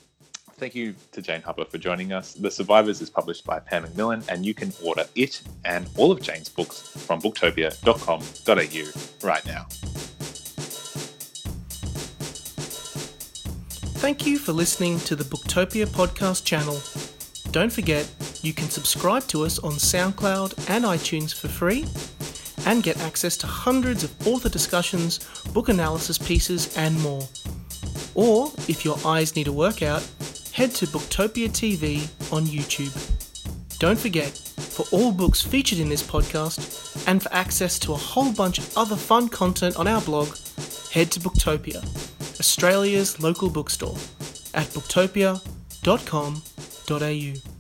thank 0.53 0.75
you 0.75 0.95
to 1.13 1.21
Jane 1.21 1.43
Harper 1.43 1.65
for 1.65 1.79
joining 1.79 2.13
us. 2.13 2.35
The 2.35 2.51
Survivors 2.51 3.01
is 3.01 3.11
published 3.11 3.45
by 3.45 3.61
Pan 3.61 3.83
Macmillan, 3.83 4.23
and 4.29 4.47
you 4.47 4.55
can 4.55 4.73
order 4.83 5.05
it 5.15 5.43
and 5.65 5.89
all 5.97 6.11
of 6.11 6.23
Jane's 6.23 6.49
books 6.49 6.81
from 6.81 7.21
booktopia.com.au 7.21 9.27
right 9.27 9.47
now. 9.47 9.67
Thank 14.01 14.27
you 14.27 14.39
for 14.39 14.53
listening 14.53 14.99
to 15.01 15.17
the 15.17 15.25
Booktopia 15.25 15.87
podcast 15.87 16.45
channel. 16.45 16.79
Don't 17.53 17.73
forget, 17.73 18.11
you 18.43 18.53
can 18.53 18.69
subscribe 18.69 19.27
to 19.29 19.45
us 19.45 19.59
on 19.61 19.73
SoundCloud 19.73 20.69
and 20.69 20.85
iTunes 20.85 21.33
for 21.33 21.49
free 21.49 21.87
and 22.67 22.83
get 22.83 23.01
access 23.01 23.37
to 23.39 23.47
hundreds 23.47 24.05
of 24.05 24.27
author 24.27 24.49
discussions, 24.49 25.19
book 25.53 25.69
analysis 25.69 26.19
pieces, 26.19 26.77
and 26.77 26.99
more. 27.01 27.27
Or, 28.15 28.53
if 28.69 28.85
your 28.85 28.99
eyes 29.05 29.37
need 29.37 29.49
a 29.49 29.53
workout, 29.53 30.07
head 30.53 30.73
to 30.77 30.87
Booktopia 30.87 31.49
TV 31.49 32.03
on 32.33 32.45
YouTube. 32.45 32.95
Don't 33.79 33.99
forget, 33.99 34.41
for 34.75 34.85
all 34.93 35.13
books 35.13 35.41
featured 35.43 35.79
in 35.79 35.89
this 35.89 36.03
podcast 36.03 37.07
and 37.07 37.23
for 37.23 37.33
access 37.33 37.79
to 37.81 37.93
a 37.93 37.97
whole 37.97 38.33
bunch 38.33 38.59
of 38.59 38.79
other 38.79 38.97
fun 38.97 39.29
content 39.29 39.77
on 39.77 39.87
our 39.87 40.01
blog, 40.01 40.29
head 40.93 41.13
to 41.13 41.21
Booktopia, 41.21 41.85
Australia's 42.39 43.21
local 43.21 43.51
bookstore, 43.51 43.97
at 44.55 44.67
booktopia.com.au. 44.69 47.54